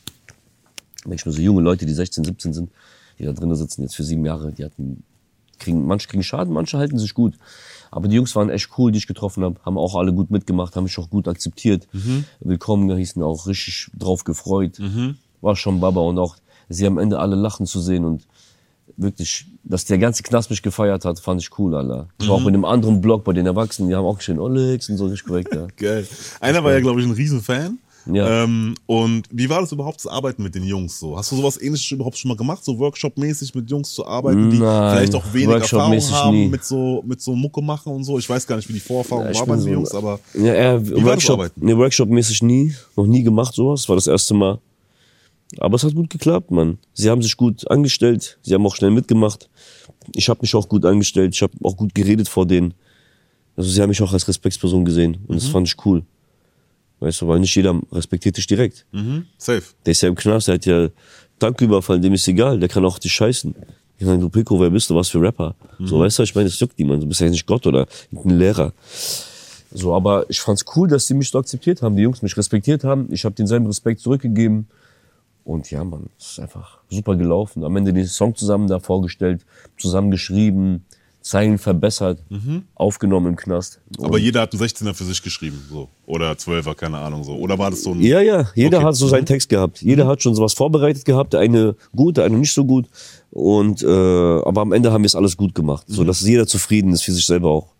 [1.05, 2.71] Wenn ich mir so junge Leute, die 16, 17 sind,
[3.19, 5.03] die da drinnen sitzen, jetzt für sieben Jahre, die hatten,
[5.59, 7.35] kriegen, manche kriegen Schaden, manche halten sich gut.
[7.91, 10.77] Aber die Jungs waren echt cool, die ich getroffen habe, haben auch alle gut mitgemacht,
[10.77, 11.89] haben mich auch gut akzeptiert.
[11.93, 12.25] Mhm.
[12.41, 14.79] Willkommen hießen auch richtig drauf gefreut.
[15.41, 16.37] War schon Baba und auch
[16.69, 18.27] sie am Ende alle lachen zu sehen und
[18.97, 22.09] wirklich, dass der ganze Knast mich gefeiert hat, fand ich cool, Alter.
[22.21, 24.89] Ich war auch in einem anderen Blog bei den Erwachsenen, die haben auch geschrien, Alex
[24.89, 25.67] und so richtig korrekt, ja.
[25.77, 26.07] Geil.
[26.41, 27.79] Einer war ja, glaube ich, ein Riesenfan.
[28.07, 28.45] Ja.
[28.45, 31.17] Ähm, und wie war das überhaupt zu arbeiten mit den Jungs so?
[31.19, 34.59] Hast du sowas ähnliches überhaupt schon mal gemacht, so Workshop-mäßig mit Jungs zu arbeiten, die
[34.59, 36.49] Nein, vielleicht auch wenig Erfahrung haben nie.
[36.49, 38.19] mit so, mit so Mucke machen und so?
[38.19, 40.55] Ich weiß gar nicht, wie die Vorerfahrung Ja, war bei den so- Jungs, aber Ja,
[40.55, 41.61] eher war das Workshop, Arbeiten?
[41.65, 43.83] nee, Workshop-mäßig nie, noch nie gemacht sowas.
[43.83, 44.59] Das war das erste Mal.
[45.59, 46.79] Aber es hat gut geklappt, Mann.
[46.95, 49.49] Sie haben sich gut angestellt, sie haben auch schnell mitgemacht.
[50.15, 52.75] Ich habe mich auch gut angestellt, ich habe auch gut geredet vor denen.
[53.57, 55.41] Also sie haben mich auch als Respektsperson gesehen und Mhm.
[55.41, 56.05] das fand ich cool.
[57.01, 58.87] Weißt du, weil nicht jeder respektiert dich direkt.
[58.93, 59.27] Mhm.
[59.37, 59.63] Safe.
[59.87, 60.89] Der ist ja im Knast, der hat ja
[61.39, 63.55] Tanküberfall, dem ist egal, der kann auch dich scheißen.
[63.99, 65.57] Ich meine, du Pico, wer bist du, was für Rapper?
[65.81, 68.39] So, weißt du, ich meine, das juckt niemand, du bist ja nicht Gott oder ein
[68.39, 68.73] Lehrer.
[69.73, 72.85] So, aber ich fand's cool, dass die mich so akzeptiert haben, die Jungs mich respektiert
[72.85, 73.09] haben.
[73.13, 74.69] Ich habe denselben Respekt zurückgegeben.
[75.45, 77.65] Und ja, man, es ist einfach super gelaufen.
[77.65, 79.45] Am Ende den Song zusammen da vorgestellt,
[79.79, 80.85] zusammen geschrieben,
[81.29, 82.23] Zeilen verbessert,
[82.75, 83.81] aufgenommen im Knast.
[84.01, 85.89] Aber jeder hat einen 16er für sich geschrieben, so.
[86.07, 87.35] Oder 12er, keine Ahnung, so.
[87.35, 88.01] Oder war das so ein.
[88.01, 88.87] Ja, ja, jeder Okay.
[88.87, 89.83] hat so seinen Text gehabt.
[89.83, 92.87] Jeder hat schon sowas vorbereitet gehabt, der eine gut, der eine nicht so gut.
[93.31, 96.93] Und äh, aber am Ende haben wir es alles gut gemacht, so dass jeder zufrieden
[96.95, 97.75] ist für sich selber auch.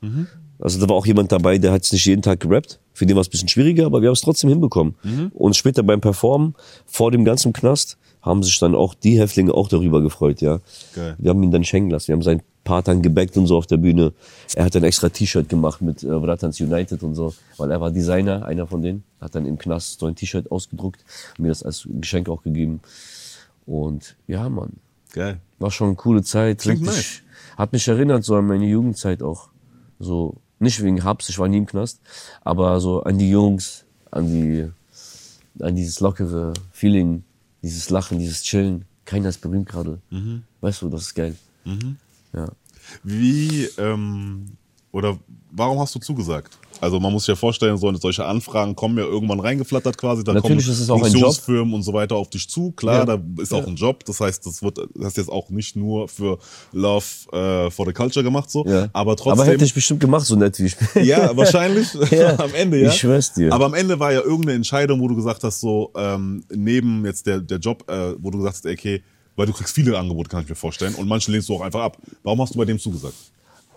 [0.61, 2.81] Also da war auch jemand dabei, der hat es nicht jeden Tag gerappt.
[2.93, 4.95] Für den war es ein bisschen schwieriger, aber wir haben es trotzdem hinbekommen.
[5.33, 7.97] Und später beim Performen vor dem ganzen Knast
[8.29, 10.61] haben sich dann auch die Häftlinge auch darüber gefreut, ja.
[10.95, 11.17] Geil.
[11.19, 12.09] Wir haben ihn dann schenken lassen.
[12.09, 14.13] Wir haben seinen Part dann gebackt und so auf der Bühne.
[14.55, 17.91] Er hat ein extra T-Shirt gemacht mit äh, Bratans United und so, weil er war
[17.91, 19.03] Designer, einer von denen.
[19.21, 21.05] Hat dann im Knast so ein T-Shirt ausgedruckt
[21.39, 22.81] und mir das als Geschenk auch gegeben.
[23.67, 24.75] Und ja, Mann,
[25.13, 25.39] Geil.
[25.59, 26.59] war schon eine coole Zeit.
[26.61, 27.23] Klingt Richtig- nice.
[27.57, 29.49] Hat mich erinnert so an meine Jugendzeit auch.
[29.99, 32.01] So, nicht wegen Habs, ich war nie im Knast,
[32.45, 34.69] aber so an die Jungs, an die,
[35.61, 37.25] an dieses lockere Feeling,
[37.63, 38.85] dieses Lachen, dieses Chillen.
[39.05, 40.01] Keiner ist berühmt gerade.
[40.11, 40.43] Mhm.
[40.61, 41.37] Weißt du, das ist geil.
[42.33, 42.49] Ja.
[43.03, 44.57] Wie, ähm,
[44.93, 45.19] oder
[45.51, 46.59] warum hast du zugesagt?
[46.81, 50.23] Also man muss sich ja vorstellen, so solche Anfragen kommen ja irgendwann reingeflattert quasi.
[50.25, 51.13] Da Natürlich kommen ist es auch ein Job.
[51.23, 52.73] Produktionsfirmen und so weiter auf dich zu.
[52.73, 53.05] Klar, Ja.
[53.17, 54.05] da ist auch ein Job.
[54.05, 56.39] Das heißt, das wird das ist jetzt auch nicht nur für
[56.73, 58.65] Love äh, for the Culture gemacht so.
[58.67, 58.89] Ja.
[58.93, 59.41] Aber trotzdem.
[59.41, 61.05] Aber hätte ich bestimmt gemacht, so nett wie ich bin.
[61.05, 62.39] ja, wahrscheinlich Ja.
[62.39, 62.89] am Ende, ja.
[62.91, 63.53] Ich schwör's dir.
[63.53, 67.27] Aber am Ende war ja irgendeine Entscheidung, wo du gesagt hast, so ähm, neben jetzt
[67.27, 69.03] der, der Job, äh, wo du gesagt hast, okay,
[69.37, 71.81] weil du kriegst viele Angebote, kann ich mir vorstellen, und manche lehnst du auch einfach
[71.83, 71.99] ab.
[72.23, 73.15] Warum hast du bei dem zugesagt?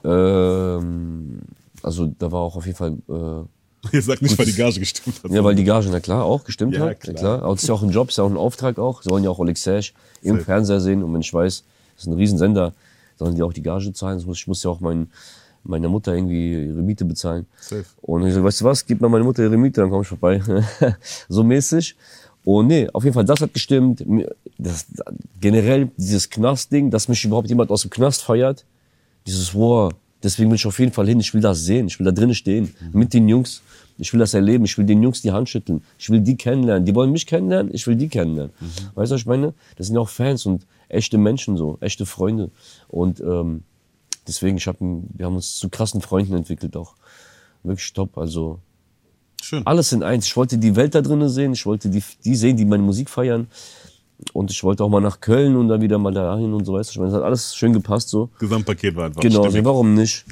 [0.04, 1.11] Ähm,
[1.84, 3.48] also da war auch auf jeden Fall, äh,
[3.92, 5.32] Jetzt sag nicht, weil die Gage gestimmt hat.
[5.32, 7.00] ja, weil die Gage, na klar, auch gestimmt Ja, hat.
[7.00, 7.14] klar.
[7.16, 7.42] Na klar.
[7.44, 9.02] Aber das ist ja auch ein Job, ist ja auch ein Auftrag auch.
[9.02, 10.46] Sollen ja auch Oleg Sash im Safe.
[10.46, 11.02] Fernseher sehen.
[11.04, 11.64] Und wenn ich weiß,
[11.96, 12.74] das ist ein Riesensender,
[13.18, 14.18] sollen die auch die Gage zahlen.
[14.20, 15.10] Das muss, ich muss ja auch mein,
[15.64, 17.48] meiner Mutter irgendwie ihre Miete bezahlen.
[17.60, 17.84] Safe.
[18.02, 20.08] Und ich so, weißt du was, gib mir meine Mutter ihre Miete, dann komm ich
[20.08, 20.42] vorbei.
[21.28, 21.96] so mäßig.
[22.44, 24.04] Und nee, auf jeden Fall, das hat gestimmt.
[24.60, 24.86] Das,
[25.40, 28.64] generell dieses Knastding, dass mich überhaupt jemand aus dem Knast feiert,
[29.26, 29.92] dieses Wow,
[30.24, 31.20] deswegen will ich auf jeden Fall hin.
[31.20, 31.88] Ich will das sehen.
[31.88, 32.74] Ich will da drinnen stehen.
[32.94, 33.62] Mit den Jungs.
[33.98, 34.66] Ich will das erleben.
[34.66, 35.84] Ich will den Jungs die Hand schütteln.
[36.00, 36.86] Ich will die kennenlernen.
[36.86, 37.74] Die wollen mich kennenlernen.
[37.74, 38.54] Ich will die kennenlernen.
[38.96, 39.54] Weißt du, was ich meine?
[39.76, 41.78] Das sind ja auch Fans und echte Menschen so.
[41.82, 42.50] Echte Freunde.
[42.88, 43.64] Und, ähm,
[44.28, 46.96] deswegen, ich hab, wir haben uns zu krassen Freunden entwickelt auch.
[47.64, 48.18] Wirklich top.
[48.18, 48.60] Also,
[49.42, 49.66] Schön.
[49.66, 50.26] alles in eins.
[50.26, 51.54] Ich wollte die Welt da drinnen sehen.
[51.54, 53.48] Ich wollte die, die sehen, die meine Musik feiern.
[54.34, 56.90] Und ich wollte auch mal nach Köln und dann wieder mal dahin und so, weißt
[56.90, 56.94] du.
[56.94, 58.30] Ich meine, es hat alles schön gepasst so.
[58.40, 60.26] Gesamtpaket war einfach Genau, also warum nicht?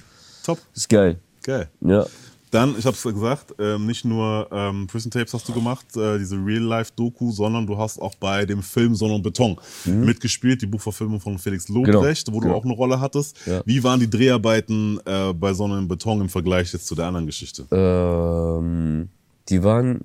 [0.44, 0.60] Top.
[0.76, 1.20] Ist geil.
[1.44, 1.70] Geil.
[1.82, 2.06] Ja.
[2.52, 6.36] Dann, ich hab's gesagt, ähm, nicht nur ähm, Prison Tapes hast du gemacht, äh, diese
[6.36, 11.38] Real-Life-Doku, sondern du hast auch bei dem Film Sonne und Beton mitgespielt, die Buchverfilmung von
[11.38, 12.50] Felix Lobrecht, wo du Mhm.
[12.50, 12.56] Genau.
[12.56, 13.38] auch eine Rolle hattest.
[13.46, 13.62] Ja.
[13.66, 17.28] Wie waren die Dreharbeiten äh, bei Sonne und Beton im Vergleich jetzt zu der anderen
[17.28, 17.66] Geschichte?
[17.72, 19.10] Ähm,
[19.50, 20.02] die waren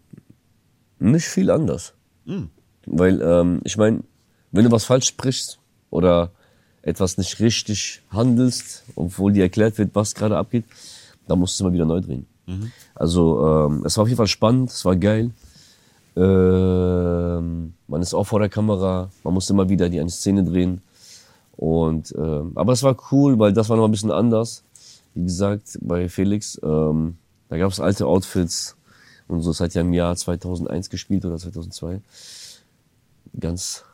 [0.99, 1.95] nicht viel anders.
[2.87, 4.01] Weil, ähm, ich meine,
[4.53, 5.59] wenn du was falsch sprichst
[5.91, 6.31] oder
[6.83, 10.65] etwas nicht richtig handelst, obwohl dir erklärt wird, was gerade abgeht,
[11.27, 12.27] dann musst du immer wieder neu drehen.
[12.95, 15.31] Also, ähm, es war auf jeden Fall spannend, es war geil.
[16.17, 20.83] Ähm, man ist auch vor der Kamera, man muss immer wieder die eine Szene drehen.
[21.57, 24.63] Und, ähm, aber es war cool, weil das war noch ein bisschen anders.
[25.15, 27.17] Wie gesagt, bei Felix, ähm,
[27.49, 28.77] da gab es alte Outfits
[29.29, 29.53] und so.
[29.53, 32.01] Es hat ja im Jahr 2001 gespielt oder 2002.
[33.39, 33.85] Ganz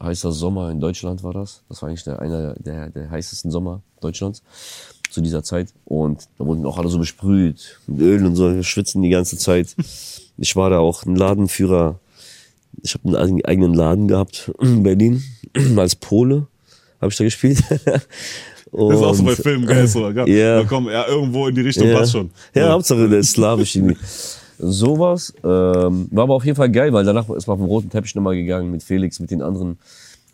[0.00, 1.62] heißer Sommer in Deutschland war das.
[1.68, 4.42] Das war eigentlich der, einer der, der heißesten Sommer Deutschlands
[5.10, 5.72] zu dieser Zeit.
[5.84, 9.36] Und da wurden auch alle so besprüht mit Öl und so, wir schwitzen die ganze
[9.38, 9.74] Zeit.
[10.36, 12.00] Ich war da auch ein Ladenführer.
[12.82, 15.22] Ich habe einen eigenen Laden gehabt in Berlin
[15.76, 16.48] als Pole
[17.00, 17.62] habe ich da gespielt.
[18.76, 20.26] Das ist auch so bei Und- Filmen geil, so, ja.
[20.26, 20.64] Ja.
[20.64, 21.96] Komm, ja, irgendwo in die Richtung ja.
[21.96, 22.32] passt schon.
[22.54, 23.96] Ja, Hauptsache der ist slawisch irgendwie.
[24.58, 25.32] Sowas.
[25.42, 28.14] Ähm, war aber auf jeden Fall geil, weil danach ist man auf den roten Teppich
[28.14, 29.78] nochmal gegangen mit Felix, mit den anderen.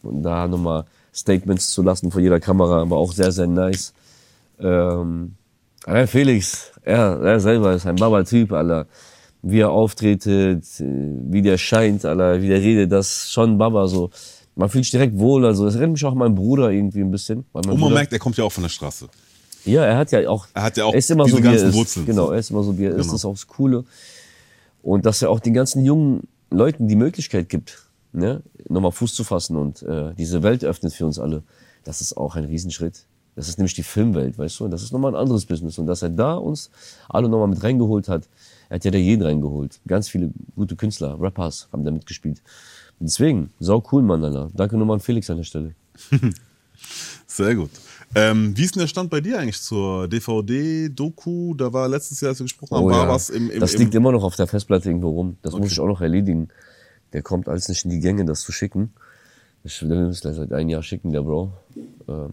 [0.03, 3.93] Und da nochmal Statements zu lassen vor jeder Kamera, war auch sehr, sehr nice.
[4.59, 5.35] Ähm,
[5.87, 8.87] ja, Felix, er, er selber ist ein Baba-Typ, Alter.
[9.43, 13.87] Wie er auftretet, äh, wie der scheint, Alter, wie der redet, das ist schon Baba
[13.87, 14.11] so.
[14.55, 17.11] Man fühlt sich direkt wohl, also es erinnert mich auch an meinen Bruder irgendwie ein
[17.11, 17.45] bisschen.
[17.53, 19.09] Und man Bruder, merkt, er kommt ja auch von der Straße.
[19.65, 20.47] Ja, er hat ja auch.
[20.55, 21.75] Er hat ja auch ist immer diese so, ganzen ist.
[21.75, 22.07] Wurzeln.
[22.07, 22.97] Genau, er ist immer so, wie er ist.
[22.97, 23.05] Genau.
[23.05, 23.85] Das ist auch das Coole.
[24.83, 27.83] Und dass er auch den ganzen jungen Leuten die Möglichkeit gibt,
[28.13, 31.43] ne, nochmal Fuß zu fassen und äh, diese Welt öffnet für uns alle.
[31.85, 33.07] Das ist auch ein Riesenschritt.
[33.37, 34.69] Das ist nämlich die Filmwelt, weißt du?
[34.69, 35.79] Das ist nochmal ein anderes Business.
[35.79, 36.71] Und dass er da uns
[37.09, 38.29] alle nochmal mit reingeholt hat,
[38.69, 39.81] er hat ja da jeden reingeholt.
[39.87, 42.43] Ganz viele gute Künstler, Rappers haben da mitgespielt.
[42.99, 44.51] Und deswegen, sau cool, Mann, Alter.
[44.55, 45.75] Danke nochmal an Felix an der Stelle.
[47.27, 47.71] Sehr gut.
[48.15, 51.55] Ähm, wie ist denn der Stand bei dir eigentlich zur DVD-Doku?
[51.55, 53.09] Da war letztes Jahr, als wir gesprochen haben, Oh war ja.
[53.09, 55.37] was im, im, das im liegt immer noch auf der Festplatte irgendwo rum.
[55.43, 56.49] Das muss ich auch noch erledigen.
[57.13, 58.93] Der kommt alles nicht in die Gänge, das zu schicken.
[59.63, 61.53] Ich will es gleich seit einem Jahr schicken, der Bro.
[62.09, 62.31] Ähm,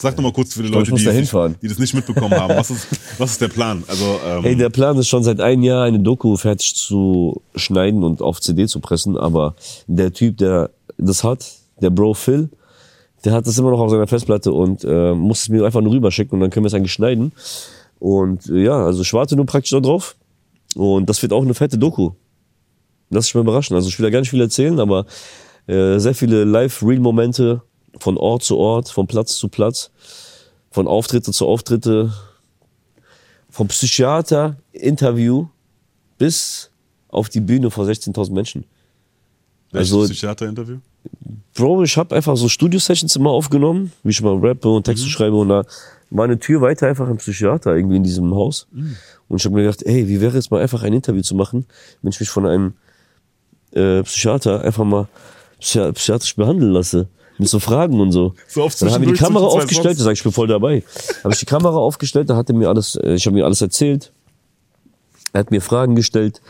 [0.00, 2.56] Sag doch mal kurz für die Leute, die, nicht, die das nicht mitbekommen haben.
[2.56, 2.86] Was ist,
[3.18, 3.82] was ist der Plan?
[3.88, 8.04] Also, ähm, Hey, der Plan ist schon seit einem Jahr, eine Doku fertig zu schneiden
[8.04, 9.56] und auf CD zu pressen, aber
[9.88, 11.50] der Typ, der das hat,
[11.80, 12.48] der Bro Phil,
[13.24, 15.92] der hat das immer noch auf seiner Festplatte und äh, muss es mir einfach nur
[15.92, 17.32] rüberschicken und dann können wir es eigentlich schneiden.
[17.98, 20.16] Und äh, ja, also ich warte nur praktisch da drauf
[20.76, 22.12] und das wird auch eine fette Doku.
[23.10, 23.74] Lass dich mal überraschen.
[23.74, 25.06] Also ich will da gar nicht viel erzählen, aber
[25.66, 27.62] äh, sehr viele Live-Real-Momente
[27.98, 29.90] von Ort zu Ort, von Platz zu Platz,
[30.70, 32.12] von Auftritte zu Auftritte,
[33.50, 35.46] vom Psychiater-Interview
[36.18, 36.70] bis
[37.08, 38.64] auf die Bühne vor 16.000 Menschen.
[39.72, 40.78] Welches also- Psychiater-Interview?
[41.54, 45.36] Bro, ich habe einfach so Studio-Sessions immer aufgenommen, wie ich mal rappe und Texte schreibe
[45.36, 45.64] und da
[46.10, 48.66] war eine Tür weiter einfach ein Psychiater irgendwie in diesem Haus.
[49.28, 51.66] Und ich habe mir gedacht, ey, wie wäre es mal einfach ein Interview zu machen,
[52.02, 52.74] wenn ich mich von einem
[53.72, 55.08] äh, Psychiater einfach mal
[55.60, 57.08] psychi- psychiatrisch behandeln lasse.
[57.38, 58.34] Mit so Fragen und so.
[58.48, 60.82] So auf dann haben wir die Kamera aufgestellt, da sag ich, ich bin voll dabei.
[61.22, 63.60] habe ich die Kamera aufgestellt, da hat er mir alles, äh, ich habe mir alles
[63.60, 64.12] erzählt.
[65.32, 66.40] Er hat mir Fragen gestellt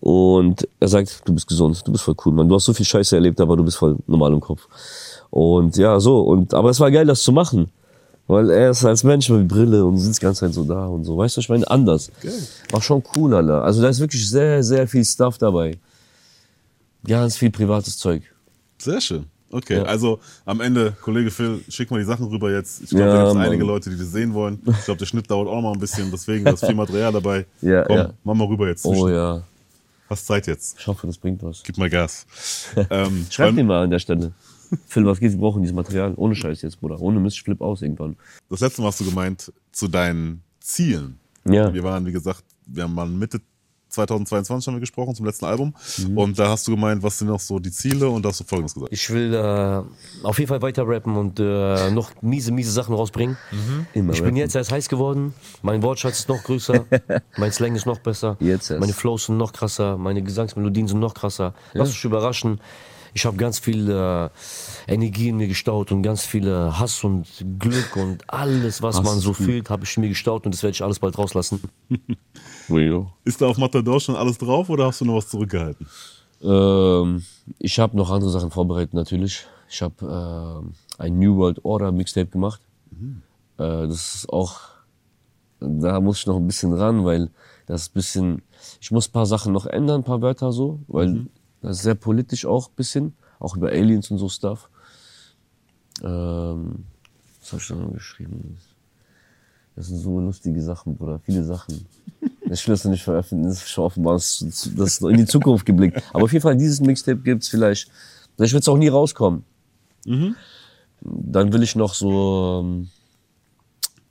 [0.00, 2.48] und er sagt, du bist gesund, du bist voll cool, Mann.
[2.48, 4.68] Du hast so viel Scheiße erlebt, aber du bist voll normal im Kopf.
[5.30, 6.20] Und ja, so.
[6.20, 7.70] Und aber es war geil, das zu machen.
[8.28, 11.04] Weil er ist als Mensch mit Brille und sitzt die ganze Zeit so da und
[11.04, 11.16] so.
[11.16, 12.10] Weißt du, ich meine, anders.
[12.72, 13.62] War schon cool, Alter.
[13.62, 15.78] Also da ist wirklich sehr, sehr viel Stuff dabei.
[17.06, 18.22] Ganz viel privates Zeug.
[18.78, 19.26] Sehr schön.
[19.52, 19.82] Okay, Ja.
[19.84, 22.82] also am Ende, Kollege Phil, schick mal die Sachen rüber jetzt.
[22.82, 24.60] Ich glaube, Ja, da gibt es einige Leute, die das sehen wollen.
[24.66, 27.46] Ich glaube, der Schnitt dauert auch mal ein bisschen, deswegen ist viel Material dabei.
[27.62, 28.10] Ja, Komm, ja.
[28.24, 28.84] mach mal rüber jetzt.
[28.84, 29.40] Oh ja.
[30.08, 30.78] Hast Zeit jetzt.
[30.78, 31.62] Ich hoffe, das bringt was.
[31.62, 32.26] Gib mal Gas.
[32.90, 34.32] ähm, Schreib dir mal an der Stelle.
[34.86, 35.32] Phil, was geht?
[35.32, 36.14] Wir brauchen dieses Material.
[36.16, 37.00] Ohne Scheiß jetzt, Bruder.
[37.00, 38.16] Ohne Mist, ich flipp aus irgendwann.
[38.48, 41.18] das letzte Mal hast du gemeint, zu deinen Zielen.
[41.44, 41.72] Ja.
[41.72, 43.40] Wir waren, wie gesagt, wir haben mal Mitte
[43.96, 45.74] 2022 haben wir gesprochen zum letzten Album.
[45.98, 46.18] Mhm.
[46.18, 48.08] Und da hast du gemeint, was sind noch so die Ziele?
[48.08, 48.92] Und da hast du Folgendes gesagt.
[48.92, 49.82] Ich will äh,
[50.24, 53.36] auf jeden Fall weiter rappen und äh, noch miese, miese Sachen rausbringen.
[53.92, 54.36] Immer Ich bin rappen.
[54.36, 55.34] jetzt erst heiß geworden.
[55.62, 56.84] Mein Wortschatz ist noch größer.
[57.36, 58.36] mein Slang ist noch besser.
[58.40, 58.80] Jetzt erst.
[58.80, 59.96] Meine Flows sind noch krasser.
[59.96, 61.54] Meine Gesangsmelodien sind noch krasser.
[61.72, 62.60] Lass dich überraschen.
[63.16, 64.28] Ich habe ganz viel äh,
[64.86, 67.26] Energie in mir gestaut und ganz viel äh, Hass und
[67.58, 70.62] Glück und alles, was Hass man so fühlt, habe ich in mir gestaut und das
[70.62, 71.62] werde ich alles bald rauslassen.
[73.24, 75.86] Ist da auf Matador schon alles drauf oder hast du noch was zurückgehalten?
[76.42, 77.22] Ähm,
[77.58, 79.46] ich habe noch andere Sachen vorbereitet natürlich.
[79.70, 79.94] Ich habe
[80.62, 82.60] ähm, ein New World Order Mixtape gemacht.
[83.56, 84.60] Äh, das ist auch,
[85.60, 87.30] da muss ich noch ein bisschen ran, weil
[87.64, 88.42] das ist ein bisschen,
[88.78, 91.35] ich muss ein paar Sachen noch ändern, ein paar Wörter so, weil das
[91.70, 94.68] ist sehr politisch auch ein bisschen, auch über Aliens und so Stuff.
[96.02, 96.84] Ähm,
[97.40, 98.56] was habe ich da noch geschrieben?
[99.74, 101.20] Das sind so lustige Sachen, Bruder.
[101.20, 101.86] Viele Sachen.
[102.48, 105.66] Ich will das noch nicht veröffentlichen, das ist schon offenbar, das ist in die Zukunft
[105.66, 106.00] geblickt.
[106.12, 107.90] Aber auf jeden Fall, dieses Mixtape gibt's vielleicht.
[108.36, 109.42] Vielleicht wird's auch nie rauskommen.
[111.00, 112.88] Dann will ich noch so, ähm,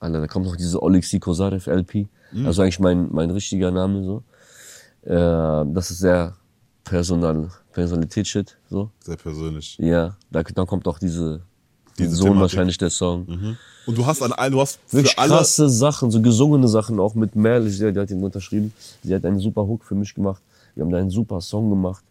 [0.01, 2.09] Alter, da kommt noch diese Olexi Kosarev LP.
[2.45, 4.23] Also eigentlich mein, mein richtiger Name so.
[5.09, 6.35] Äh, das ist sehr
[6.85, 8.89] personal, Personalität-Shit, so.
[9.01, 9.77] Sehr persönlich.
[9.79, 11.41] Ja, da, dann kommt auch diese,
[11.99, 12.41] Diese Sohn Thematik.
[12.41, 13.57] wahrscheinlich der Song.
[13.85, 15.29] Und du hast an all, du hast für Wirklich alle.
[15.33, 18.73] krasse Sachen, so gesungene Sachen, auch mit Merle, die hat ihn unterschrieben.
[19.03, 20.41] Sie hat einen super Hook für mich gemacht.
[20.75, 22.03] Wir haben da einen super Song gemacht.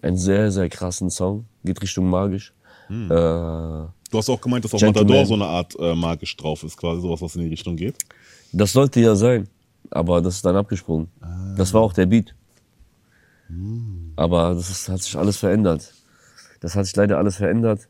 [0.00, 1.44] Einen sehr, sehr krassen Song.
[1.64, 2.52] Geht Richtung magisch.
[2.88, 3.10] Hm.
[3.10, 4.82] Äh, Du hast auch gemeint, dass auf.
[4.82, 7.96] Matador so eine Art äh, magisch drauf ist, quasi sowas, was in die Richtung geht.
[8.52, 9.48] das sollte ja sein.
[9.90, 11.08] Aber das ist dann abgesprungen.
[11.56, 12.34] Das war auch der Beat.
[14.16, 15.92] Aber das ist, hat sich alles verändert.
[16.60, 17.88] Das hat sich leider alles verändert.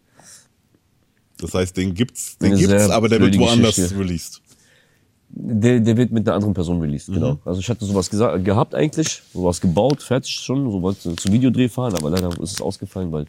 [1.39, 3.99] Das heißt, den gibt's, den gibt's, aber der wird woanders Geschichte.
[3.99, 4.41] released.
[5.35, 7.39] Der, der wird mit einer anderen Person released, genau.
[7.45, 11.69] Also ich hatte sowas gesagt, gehabt eigentlich, sowas gebaut, fertig schon, so wollte zum Videodreh
[11.69, 13.27] fahren, aber leider ist es ausgefallen, weil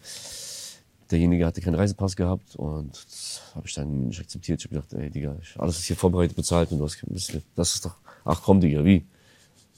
[1.10, 4.60] derjenige hatte keinen Reisepass gehabt und das habe ich dann nicht akzeptiert.
[4.60, 7.42] Ich habe gedacht, ey Digga, alles ist hier vorbereitet, bezahlt und du hast kein bisschen.
[7.56, 9.06] Das ist doch, ach komm Digga, wie?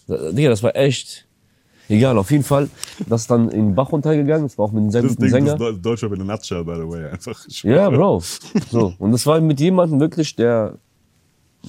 [0.08, 1.25] Digga, das war echt,
[1.90, 2.70] egal, auf jeden Fall,
[3.08, 5.22] das ist dann in den Bach runtergegangen, das war auch mit einem sehr Das guten
[5.24, 5.54] Ding Sänger.
[5.54, 7.06] ist Deu- Deutscher in a nutshell, by the way.
[7.12, 7.46] Einfach.
[7.64, 7.90] Ja.
[7.90, 8.22] Bro.
[8.72, 8.94] So.
[9.00, 10.78] Und das war mit jemandem wirklich, der,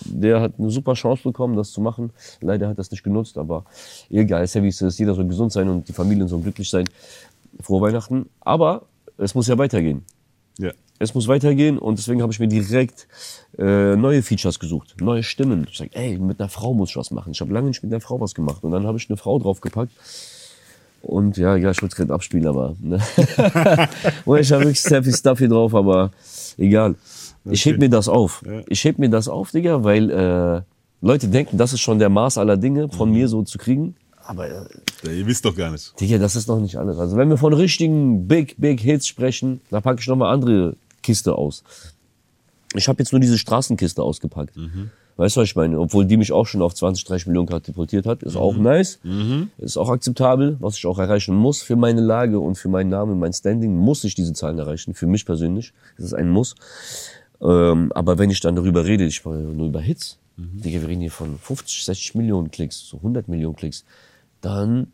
[0.04, 2.10] der hat eine super Chance bekommen, das zu machen.
[2.40, 3.64] Leider hat er es nicht genutzt, aber
[4.10, 4.98] egal, ist ja wie es ist.
[4.98, 6.84] Jeder soll gesund sein und die Familien sollen glücklich sein.
[7.62, 8.28] Frohe Weihnachten.
[8.40, 8.82] Aber
[9.16, 10.04] es muss ja weitergehen.
[10.58, 10.70] Ja.
[10.98, 13.06] es muss weitergehen und deswegen habe ich mir direkt
[13.58, 15.66] äh, neue Features gesucht, neue Stimmen.
[15.70, 17.32] Ich sag, ey, mit einer Frau muss ich was machen.
[17.32, 19.38] Ich habe lange nicht mit einer Frau was gemacht und dann habe ich eine Frau
[19.38, 19.92] draufgepackt.
[21.02, 23.00] Und ja, ja, ich wollte es gerade abspielen, aber ne?
[24.24, 26.10] und ich habe wirklich sehr viel Stuff hier drauf, aber
[26.58, 26.96] egal.
[27.44, 28.42] Ich heb mir das auf.
[28.68, 30.62] Ich heb mir das auf, Digga, weil äh,
[31.00, 33.94] Leute denken, das ist schon der Maß aller Dinge von mir so zu kriegen.
[34.24, 34.64] Aber äh,
[35.04, 35.98] Ja, ihr wisst doch gar nicht.
[36.00, 36.98] Digga, das ist noch nicht alles.
[36.98, 40.74] Also wenn wir von richtigen Big, Big Hits sprechen, da packe ich noch mal andere
[41.02, 41.62] Kiste aus.
[42.76, 44.56] Ich habe jetzt nur diese Straßenkiste ausgepackt.
[45.16, 45.80] Weißt du, was ich meine?
[45.80, 48.22] Obwohl die mich auch schon auf 20, 30 Millionen katapultiert hat.
[48.22, 48.98] Ist auch nice.
[49.58, 53.18] Ist auch akzeptabel, was ich auch erreichen muss für meine Lage und für meinen Namen,
[53.18, 54.92] mein Standing, muss ich diese Zahlen erreichen.
[54.94, 55.72] Für mich persönlich.
[55.96, 56.54] Das ist ein Muss.
[57.40, 61.00] Ähm, aber wenn ich dann darüber rede, ich war nur über Hits, Digga, wir reden
[61.00, 63.84] hier von 50, 60 Millionen Klicks, so 100 Millionen Klicks,
[64.42, 64.88] dann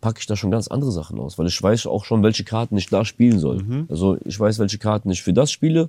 [0.00, 2.76] packe ich da schon ganz andere Sachen aus, weil ich weiß auch schon, welche Karten
[2.76, 3.58] ich da spielen soll.
[3.88, 5.88] Also ich weiß, welche Karten ich für das spiele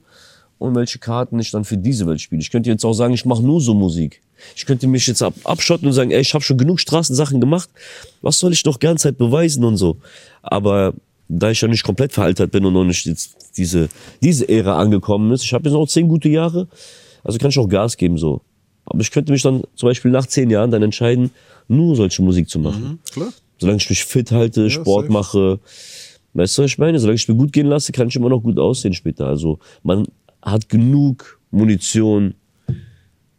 [0.59, 2.41] und welche Karten ich dann für diese Welt spiele.
[2.41, 4.21] Ich könnte jetzt auch sagen, ich mache nur so Musik.
[4.55, 7.69] Ich könnte mich jetzt ab, abschotten und sagen, ey, ich habe schon genug Straßensachen gemacht,
[8.21, 9.97] was soll ich noch ganze Zeit beweisen und so.
[10.41, 10.93] Aber
[11.27, 13.89] da ich ja nicht komplett veraltert bin und noch nicht jetzt diese,
[14.21, 16.67] diese Ära angekommen ist, ich habe jetzt noch zehn gute Jahre,
[17.23, 18.41] also kann ich auch Gas geben so.
[18.85, 21.31] Aber ich könnte mich dann zum Beispiel nach zehn Jahren dann entscheiden,
[21.67, 22.99] nur solche Musik zu machen.
[23.11, 23.31] Klar.
[23.59, 25.13] Solange ich mich fit halte, Sport safe.
[25.13, 25.59] mache.
[26.33, 26.99] Weißt du, was ich meine?
[26.99, 29.27] Solange ich mir gut gehen lasse, kann ich immer noch gut aussehen später.
[29.27, 30.05] Also man
[30.43, 32.35] hat genug Munition.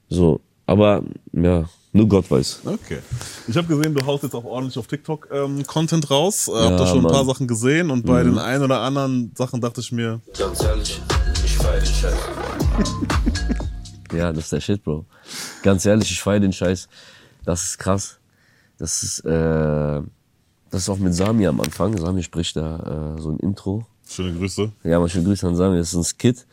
[0.09, 0.41] So.
[0.67, 1.03] Aber
[1.33, 2.63] ja, nur Gott weiß.
[2.65, 2.99] Okay.
[3.47, 6.49] Ich habe gesehen, du haust jetzt auch ordentlich auf TikTok ähm, Content raus.
[6.49, 7.27] Äh, hab Ja, da schon ein paar Mann.
[7.27, 11.01] Sachen gesehen und bei den ein oder anderen Sachen dachte ich mir, Ganz ehrlich,
[11.45, 12.15] ich feier den Scheiß.
[14.13, 15.07] Ja, das ist der Shit, Bro.
[15.65, 16.89] Ganz ehrlich, ich feiere den Scheiß.
[17.45, 18.19] Das ist krass.
[18.79, 20.01] Das ist, äh,
[20.71, 21.97] das ist auch mit Sami am Anfang.
[21.99, 23.87] Sami spricht da äh, so ein Intro.
[24.09, 24.73] Schöne Grüße.
[24.85, 25.79] Ja, mal schöne Grüße an Sami.
[25.79, 26.47] Das ist ein Skit.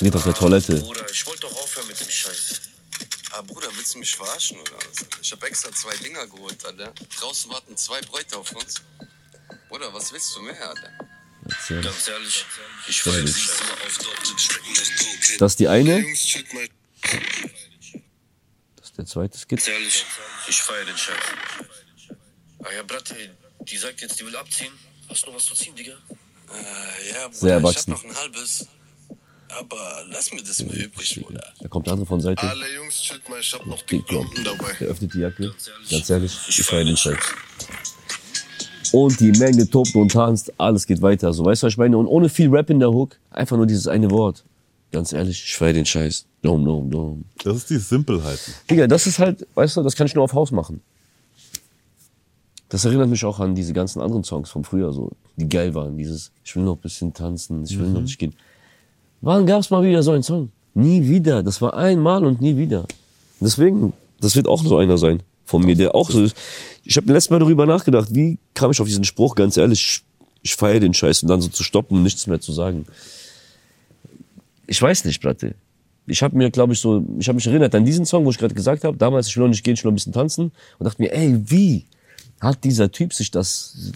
[0.00, 0.76] Geht auf der Toilette.
[0.80, 2.60] Bruder, ich wollte doch aufhören mit dem Scheiß.
[3.30, 5.06] Ah, Bruder, willst du mich verarschen oder was?
[5.22, 6.92] Ich habe extra zwei Dinger geholt, Alter.
[7.18, 8.82] Draußen warten zwei Bräute auf uns.
[9.68, 10.90] Bruder, was willst du mehr, Alter?
[11.48, 11.82] Erzähl.
[11.82, 12.44] Ganz ehrlich,
[12.88, 13.60] ich feier den Scheiß.
[13.60, 15.40] auf dort.
[15.40, 15.98] Das ist die eine.
[15.98, 16.68] Jungs, chillt mal.
[18.76, 19.50] Das ist der zweite Skit.
[19.50, 20.06] Ganz ehrlich,
[20.48, 21.24] ich feier den Scheiß.
[22.62, 24.72] Ah ja, Bratte, die sagt jetzt, die will abziehen.
[25.14, 25.92] Hast du noch was zu ziehen, Digga?
[25.92, 27.92] Äh, ja, Bruder, Sehr ich erwachsen.
[27.92, 28.66] hab noch ein halbes.
[29.48, 31.52] Aber lass mir das mal übrig, Bruder.
[31.60, 32.42] Da kommt der andere von Seite.
[32.42, 34.02] Alle Jungs, chillt mal, ich hab noch die.
[34.02, 34.72] Klumpen dabei.
[34.80, 35.54] Der öffnet die Jacke.
[35.88, 37.16] Ganz ehrlich, ich feiere den Scheiß.
[38.90, 41.32] Und die Menge tobt und tanzt, alles geht weiter.
[41.32, 41.96] So, weißt du, was ich meine?
[41.96, 44.42] Und ohne viel Rap in der Hook, einfach nur dieses eine Wort.
[44.90, 46.26] Ganz ehrlich, ich feiere den Scheiß.
[46.42, 47.24] Dom, dom, dom.
[47.44, 48.40] Das ist die Simpelheit.
[48.68, 50.82] Digga, das ist halt, weißt du, das kann ich nur auf Haus machen.
[52.74, 55.96] Das erinnert mich auch an diese ganzen anderen Songs von früher, so, die geil waren.
[55.96, 58.34] Dieses, ich will noch ein bisschen tanzen, ich will noch nicht gehen.
[59.20, 60.50] Wann gab's mal wieder so einen Song?
[60.74, 61.44] Nie wieder.
[61.44, 62.84] Das war einmal und nie wieder.
[63.38, 66.36] Deswegen, das wird auch so einer sein von mir, der auch so ist.
[66.82, 70.04] Ich habe letztes Mal darüber nachgedacht, wie kam ich auf diesen Spruch, ganz ehrlich, ich,
[70.42, 72.86] ich feiere den Scheiß und dann so zu stoppen und nichts mehr zu sagen.
[74.66, 75.54] Ich weiß nicht, Platte.
[76.08, 78.38] Ich habe mir, glaube ich, so, ich habe mich erinnert an diesen Song, wo ich
[78.38, 80.50] gerade gesagt habe, damals, ich will noch nicht gehen, ich will noch ein bisschen tanzen
[80.80, 81.84] und dachte mir, ey, wie
[82.44, 83.92] hat dieser Typ sich das,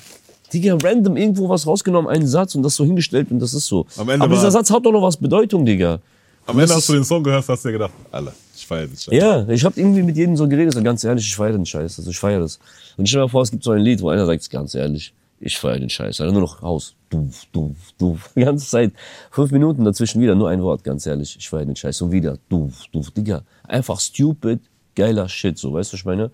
[0.53, 3.86] Digga, random irgendwo was rausgenommen, einen Satz und das so hingestellt und das ist so.
[3.96, 6.01] Aber dieser Satz hat doch noch was Bedeutung, Digga.
[6.46, 8.96] Am Und Ende hast du den Song gehört, hast dir gedacht, Alter, ich feiere den
[8.96, 9.14] Scheiß.
[9.14, 11.99] Ja, ich habe irgendwie mit jedem so geredet, so ganz ehrlich, ich feiere den Scheiß,
[11.99, 12.59] also ich feiere das.
[12.96, 15.12] Und stell dir mal vor, es gibt so ein Lied, wo einer sagt, ganz ehrlich,
[15.40, 18.92] ich feiere den Scheiß, also nur noch Haus, du, du, du, die ganze Zeit,
[19.30, 22.38] fünf Minuten dazwischen wieder, nur ein Wort, ganz ehrlich, ich feiere den Scheiß und wieder,
[22.49, 24.61] du, du, Digga, einfach stupid,
[24.96, 26.30] geiler Shit, so, weißt du, was ich meine?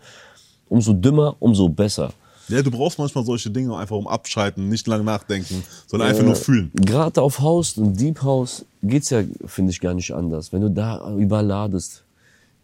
[0.68, 2.12] Umso dümmer, umso besser.
[2.48, 6.36] Ja, du brauchst manchmal solche Dinge einfach um abschalten, nicht lang nachdenken, sondern einfach nur
[6.36, 6.70] fühlen.
[6.74, 10.52] Gerade auf House und Deep House geht's ja, finde ich, gar nicht anders.
[10.52, 12.04] Wenn du da überladest,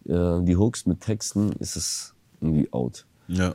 [0.07, 3.07] äh, die Hooks mit Texten, ist es irgendwie out.
[3.29, 3.55] Ja.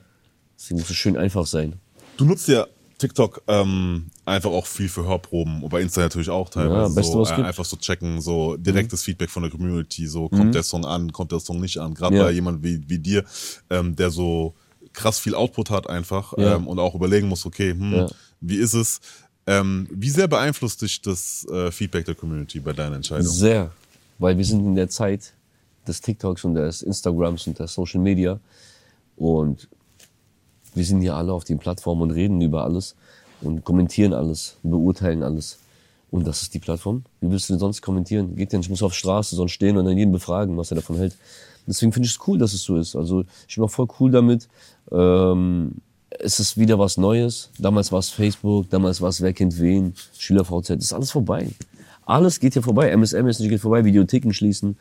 [0.58, 1.74] Deswegen muss es schön einfach sein.
[2.18, 2.66] Du nutzt ja
[2.98, 6.96] TikTok ähm, einfach auch viel für Hörproben und bei Insta natürlich auch teilweise.
[6.96, 7.38] Ja, so, äh.
[7.39, 7.46] Mhm.
[7.46, 11.32] einfach so checken, so direktes Feedback von der Community, so kommt der Song an, kommt
[11.32, 11.93] der Song nicht an.
[11.93, 12.24] Gerade Ja.
[12.24, 13.26] bei jemand wie, wie dir,
[13.70, 14.54] ähm, der so
[14.93, 16.56] krass viel Output hat einfach Ja.
[16.56, 18.08] ähm, und auch überlegen muss, okay, hm,
[18.39, 19.02] wie ist es?
[19.48, 23.28] Ähm, wie sehr beeinflusst dich das äh, Feedback der Community bei deiner Entscheidung?
[23.28, 23.72] Sehr.
[24.20, 25.34] Weil wir sind in der Zeit
[25.86, 28.39] des TikToks und des Instagrams und der Social Media.
[29.18, 29.68] Und
[30.76, 32.95] wir sind hier alle auf den Plattformen und reden über alles
[33.41, 35.59] und kommentieren alles, beurteilen alles.
[36.11, 37.03] Und das ist die Plattform.
[37.19, 38.36] Wie willst du denn sonst kommentieren?
[38.36, 40.97] Geht nicht, ich muss auf Straße sonst stehen und dann jeden befragen, was er davon
[40.97, 41.17] hält.
[41.67, 42.95] Deswegen finde ich es cool, dass es so ist.
[42.95, 44.47] Also ich bin auch voll cool damit.
[44.91, 45.73] Ähm,
[46.19, 47.49] es ist wieder was Neues.
[47.59, 51.49] Damals war es Facebook, damals war es Wer kennt wen, SchülerVZ, das ist alles vorbei.
[52.05, 52.95] Alles geht hier vorbei.
[52.95, 54.78] MSM ist nicht vorbei, Videotheken schließen.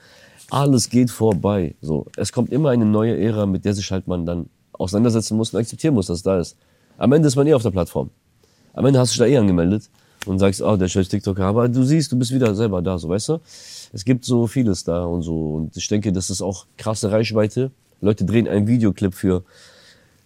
[0.51, 1.74] Alles geht vorbei.
[1.80, 5.53] So, es kommt immer eine neue Ära, mit der sich halt man dann auseinandersetzen muss
[5.53, 6.57] und akzeptieren muss, dass es da ist.
[6.99, 8.11] Am Ende ist man eh auf der Plattform.
[8.72, 9.89] Am Ende hast du dich da eh angemeldet
[10.27, 13.09] und sagst, oh, der scheiß TikToker, aber du siehst, du bist wieder selber da, so,
[13.09, 13.41] weißt du?
[13.93, 17.70] Es gibt so vieles da und so und ich denke, das ist auch krasse Reichweite.
[18.01, 19.45] Leute drehen einen Videoclip für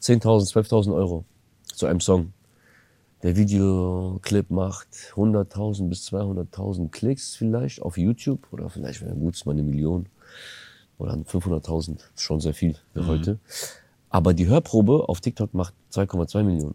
[0.02, 1.24] 10.000, 12.000 Euro
[1.74, 2.32] zu einem Song.
[3.22, 9.44] Der Videoclip macht 100.000 bis 200.000 Klicks vielleicht auf YouTube oder vielleicht, wenn gut ist,
[9.44, 10.06] mal eine Million
[10.98, 11.96] oder 500.000.
[12.14, 13.38] Ist schon sehr viel für heute.
[14.10, 16.74] Aber die Hörprobe auf TikTok macht 2,2 Millionen.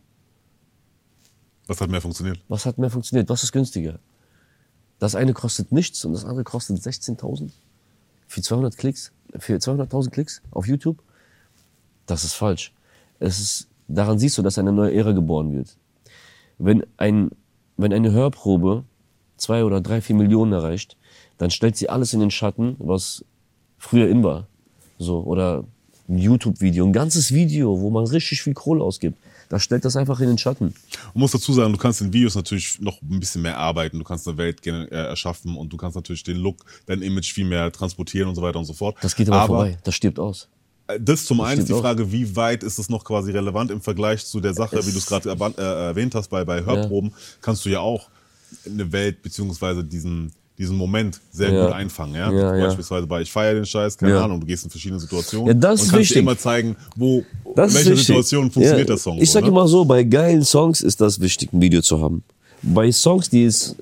[1.67, 2.39] Was hat mehr funktioniert?
[2.47, 3.29] Was hat mehr funktioniert?
[3.29, 3.99] Was ist günstiger?
[4.99, 7.51] Das eine kostet nichts und das andere kostet 16.000
[8.27, 11.01] für 200 Klicks, für 200.000 Klicks auf YouTube.
[12.05, 12.73] Das ist falsch.
[13.19, 15.77] Es ist, daran siehst du, dass eine neue Ära geboren wird.
[16.57, 17.31] Wenn ein,
[17.77, 18.83] wenn eine Hörprobe
[19.37, 20.97] zwei oder drei, vier Millionen erreicht,
[21.37, 23.23] dann stellt sie alles in den Schatten, was
[23.77, 24.47] früher in war.
[24.97, 25.65] So, oder
[26.07, 29.17] ein YouTube-Video, ein ganzes Video, wo man richtig viel Kohle ausgibt.
[29.49, 30.73] Da stellt das einfach in den Schatten.
[31.13, 34.03] Man muss dazu sagen, du kannst in Videos natürlich noch ein bisschen mehr arbeiten, du
[34.03, 37.71] kannst eine Welt äh, erschaffen und du kannst natürlich den Look, dein Image viel mehr
[37.71, 38.95] transportieren und so weiter und so fort.
[39.01, 39.77] Das geht aber, vorbei.
[39.83, 40.47] Das stirbt aus.
[40.87, 41.73] äh, Das zum einen ist die.
[41.73, 44.97] Frage, wie weit ist es noch quasi relevant im Vergleich zu der Sache, wie du
[44.97, 48.09] es gerade äh, erwähnt hast, bei, bei Hörproben, kannst du ja auch
[48.65, 51.65] eine Welt beziehungsweise diesen, diesen Moment sehr Ja.
[51.65, 52.15] gut einfangen.
[52.15, 52.31] Ja?
[52.31, 52.65] Ja, ja.
[52.67, 54.23] Beispielsweise bei Ich feiere den Scheiß, keine Ja.
[54.25, 56.13] Ahnung, du gehst in verschiedene Situationen Ja, das und ist kannst wichtig.
[56.15, 57.23] dir immer zeigen, wo,
[57.55, 57.95] Das in welcher.
[57.97, 59.17] Situation funktioniert Ja, der Song.
[59.19, 59.49] Ich so, sag ne?
[59.49, 62.23] immer so, bei geilen Songs ist das wichtig, ein Video zu haben.
[62.61, 63.75] Bei Songs, die es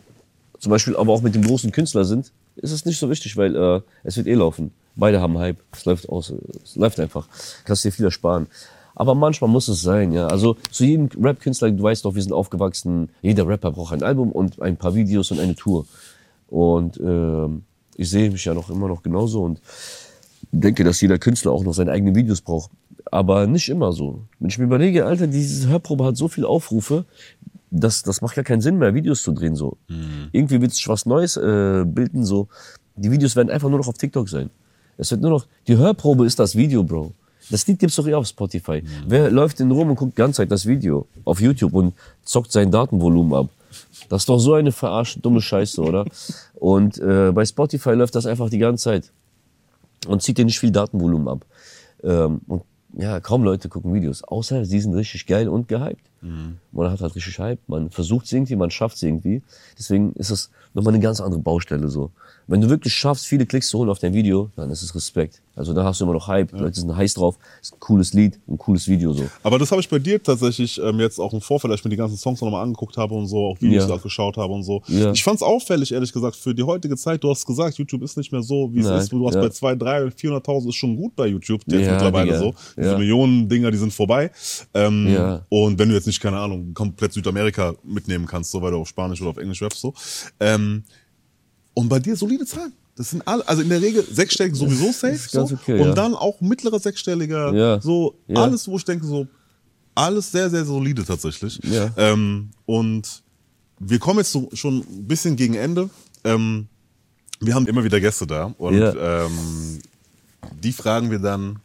[0.60, 3.56] zum Beispiel aber auch mit dem großen Künstler sind, ist es nicht so wichtig, weil
[3.56, 4.72] äh, es wird eh laufen.
[4.96, 7.28] Beide haben Hype, es läuft aus, es läuft einfach.
[7.66, 8.48] Kannst dir viel ersparen.
[8.94, 10.28] Aber manchmal muss es sein, ja.
[10.28, 14.32] Also zu jedem Rap-Künstler, du weißt doch, wir sind aufgewachsen, jeder Rapper braucht ein Album
[14.32, 15.86] und ein paar Videos und eine Tour.
[16.52, 17.64] Und ähm,
[17.96, 19.62] ich sehe mich ja noch immer noch genauso und
[20.52, 22.70] denke, dass jeder Künstler auch noch seine eigenen Videos braucht.
[23.10, 24.22] Aber nicht immer so.
[24.40, 27.06] Wenn ich mir überlege, Alter, diese Hörprobe hat so viele Aufrufe,
[27.72, 29.78] das, das macht gar keinen Sinn mehr, Videos zu drehen so.
[30.34, 32.50] Irgendwie wird sich was Neues äh, bilden so.
[32.98, 34.50] Die Videos werden einfach nur noch auf TikTok sein.
[34.98, 37.14] Es wird nur noch, die Hörprobe ist das Video, Bro.
[37.50, 38.84] Das Lied gibt's doch eh auf Spotify.
[39.08, 41.94] Wer läuft denn rum und guckt die ganze Zeit das Video auf YouTube und
[42.24, 43.50] zockt sein Datenvolumen ab?
[44.10, 46.06] Das ist doch so eine verarschte, dumme Scheiße, oder?
[46.56, 49.12] Und äh, bei Spotify läuft das einfach die ganze Zeit
[50.08, 51.46] und zieht dir nicht viel Datenvolumen ab.
[52.04, 52.64] Ähm, und
[52.98, 56.10] ja, kaum Leute gucken Videos, außer sie sind richtig geil und gehypt.
[56.72, 59.42] Man hat halt richtig Hype, man versucht es irgendwie, man schafft es irgendwie.
[59.78, 62.12] Deswegen ist es nochmal eine ganz andere Baustelle so.
[62.52, 65.42] Wenn du wirklich schaffst, viele Klicks zu holen auf dein Video, dann ist es Respekt.
[65.56, 68.14] Also da hast du immer noch Hype, die Leute sind heiß drauf, ist ein cooles
[68.14, 69.30] Lied, ein cooles Video so.
[69.44, 71.92] Aber das habe ich bei dir tatsächlich ähm, jetzt auch im Vorfeld, als ich mir
[71.92, 73.96] die ganzen Songs nochmal angeguckt habe und so, auch Videos Ja.
[73.96, 74.82] geschaut habe und so.
[74.88, 75.12] Ja.
[75.14, 77.24] Ich fand es auffällig, ehrlich gesagt, für die heutige Zeit.
[77.24, 79.12] Du hast gesagt, YouTube ist nicht mehr so, wie es ist.
[79.14, 79.42] Du hast ja.
[79.42, 82.40] bei 2, 3, 400.000 ist schon gut bei YouTube jetzt Ja, mittlerweile Digga.
[82.40, 82.54] so.
[82.78, 82.98] Diese Ja.
[82.98, 84.30] Millionen Dinger, die sind vorbei.
[84.74, 85.46] Ähm, Ja.
[85.50, 88.88] Und wenn du jetzt nicht, keine Ahnung, komplett Südamerika mitnehmen kannst, so weil du auf
[88.90, 89.94] Spanisch oder auf Englisch rappst, so.
[90.42, 90.84] Ähm,
[91.74, 92.74] und bei dir solide Zahlen.
[92.96, 95.18] Das sind alle, also in der Regel sechsstellig sowieso safe.
[95.18, 95.42] so.
[95.44, 95.94] okay, und ja.
[95.94, 97.82] dann auch mittlerer sechsstelliger, Ja.
[97.82, 98.44] so Ja.
[98.44, 99.28] alles, wo ich denke, so
[99.96, 101.60] alles sehr, sehr solide tatsächlich.
[101.98, 103.24] Ähm, und
[103.80, 105.90] wir kommen jetzt so schon ein bisschen gegen Ende.
[106.24, 106.68] Ähm,
[107.40, 109.80] wir haben immer wieder Gäste da und ähm,
[110.62, 111.60] die fragen wir dann,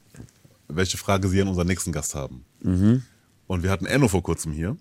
[0.69, 2.45] welche Frage sie an unseren nächsten Gast haben.
[2.63, 3.03] Mhm.
[3.47, 4.77] Und wir hatten Enno vor kurzem hier,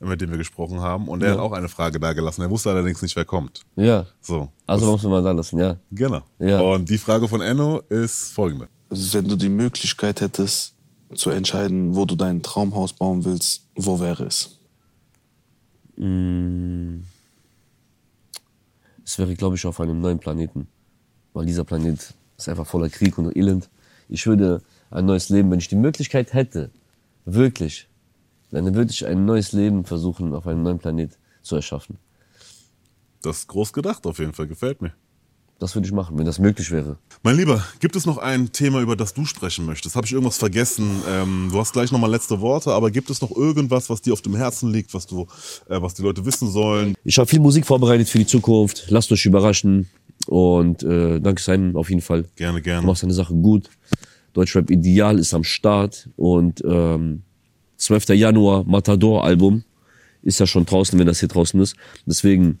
[0.00, 2.42] mit dem wir gesprochen haben, und er hat auch eine Frage da gelassen.
[2.42, 3.60] Er wusste allerdings nicht, wer kommt.
[3.76, 5.76] Ja, So, also muss man da lassen, ja.
[5.90, 6.22] genau.
[6.38, 6.60] Ja.
[6.60, 8.68] Und die Frage von Enno ist folgende.
[8.88, 10.74] Wenn du die Möglichkeit hättest,
[11.14, 14.58] zu entscheiden, wo du dein Traumhaus bauen willst, wo wäre es?
[19.04, 20.68] Es wäre, glaube ich, auf einem neuen Planeten.
[21.32, 23.68] Weil dieser Planet ist einfach voller Krieg und Elend.
[24.08, 26.70] Ich würde ein neues Leben, wenn ich die Möglichkeit hätte,
[27.24, 27.88] wirklich,
[28.50, 31.98] dann würde ich ein neues Leben versuchen, auf einem neuen Planet zu erschaffen.
[33.22, 34.92] Das ist groß gedacht auf jeden Fall, gefällt mir.
[35.58, 36.96] Das würde ich machen, wenn das möglich wäre.
[37.22, 39.94] Mein Lieber, gibt es noch ein Thema, über das du sprechen möchtest?
[39.94, 41.02] Habe ich irgendwas vergessen?
[41.06, 44.22] Ähm, du hast gleich nochmal letzte Worte, aber gibt es noch irgendwas, was dir auf
[44.22, 45.26] dem Herzen liegt, was du,
[45.68, 46.94] äh, was die Leute wissen sollen?
[47.04, 48.86] Ich habe viel Musik vorbereitet für die Zukunft.
[48.88, 49.90] Lasst euch überraschen.
[50.26, 52.24] Und äh, danke Simon auf jeden Fall.
[52.36, 52.86] Gerne, Du gerne.
[52.86, 53.68] machst deine Sache gut.
[54.32, 56.08] Deutschrap Ideal ist am Start.
[56.16, 57.22] Und ähm,
[57.90, 58.10] 12.
[58.10, 59.64] Januar Matador Album
[60.22, 61.74] ist ja schon draußen, wenn das hier draußen ist.
[62.06, 62.60] Deswegen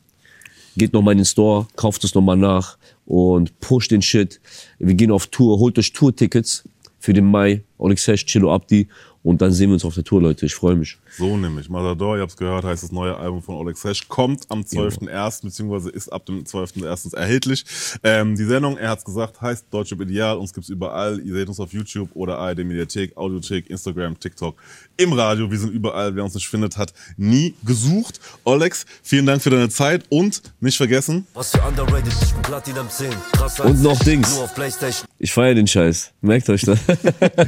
[0.76, 4.40] geht noch mal in den Store, kauft es noch mal nach und pusht den Shit.
[4.80, 6.64] Wir gehen auf Tour, holt euch Tour-Tickets
[6.98, 7.62] für den Mai.
[7.78, 8.88] Onyx Hash, Chilo Abdi
[9.22, 10.46] Und dann sehen wir uns auf der Tour, Leute.
[10.46, 10.96] Ich freue mich.
[11.18, 11.68] So nämlich.
[11.68, 15.42] Matador, ihr habt es gehört, heißt das neue Album von Oleg Sesh, kommt am 12.01.
[15.42, 17.14] beziehungsweise ist ab dem 12.01.
[17.14, 17.64] erhältlich.
[18.02, 20.38] Ähm, die Sendung, er hat's gesagt, heißt Deutsche Ideal.
[20.38, 21.20] Uns gibt's überall.
[21.20, 24.56] Ihr seht uns auf YouTube oder ARD Mediathek, Audiothek, Instagram, TikTok,
[24.96, 25.50] im Radio.
[25.50, 26.16] Wir sind überall.
[26.16, 28.20] Wer uns nicht findet, hat nie gesucht.
[28.44, 31.26] Olex, vielen Dank für deine Zeit und nicht vergessen.
[31.34, 33.10] Was für underrated, ich bin Platinum 10.
[33.32, 34.34] Krasser Und noch Dings.
[34.34, 35.06] Nur auf Playstation.
[35.18, 36.12] Ich feiere den Scheiß.
[36.22, 36.78] Merkt euch das.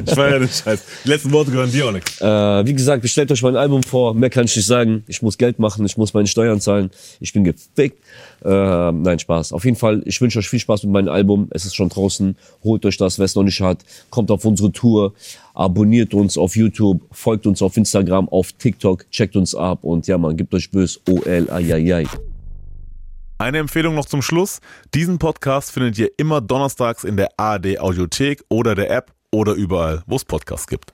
[0.05, 0.83] Ich feiere den Scheiß.
[1.05, 2.21] Die letzten Worte gehören dir, Olex.
[2.21, 4.15] Äh, wie gesagt, bestellt euch mein Album vor.
[4.15, 5.05] Mehr kann ich nicht sagen.
[5.07, 6.91] Ich muss Geld machen, ich muss meine Steuern zahlen.
[7.21, 7.99] Ich bin gefickt.
[8.45, 9.53] Äh, nein, Spaß.
[9.53, 11.49] Auf jeden Fall, ich wünsche euch viel Spaß mit meinem Album.
[11.51, 12.37] Es ist schon draußen.
[12.65, 13.85] Holt euch das, wer es noch nicht hat.
[14.11, 15.15] Kommt auf unsere Tour.
[15.55, 17.03] Abonniert uns auf YouTube.
[17.13, 19.11] Folgt uns auf Instagram, auf TikTok.
[19.11, 19.85] Checkt uns ab.
[19.85, 21.01] Und ja, man, gebt euch bös.
[21.09, 22.07] OL, ai,
[23.39, 24.61] Eine Empfehlung noch zum Schluss.
[24.95, 30.03] Diesen Podcast findet ihr immer donnerstags in der ARD Audiothek oder der App oder überall,
[30.07, 30.93] wo es Podcasts gibt.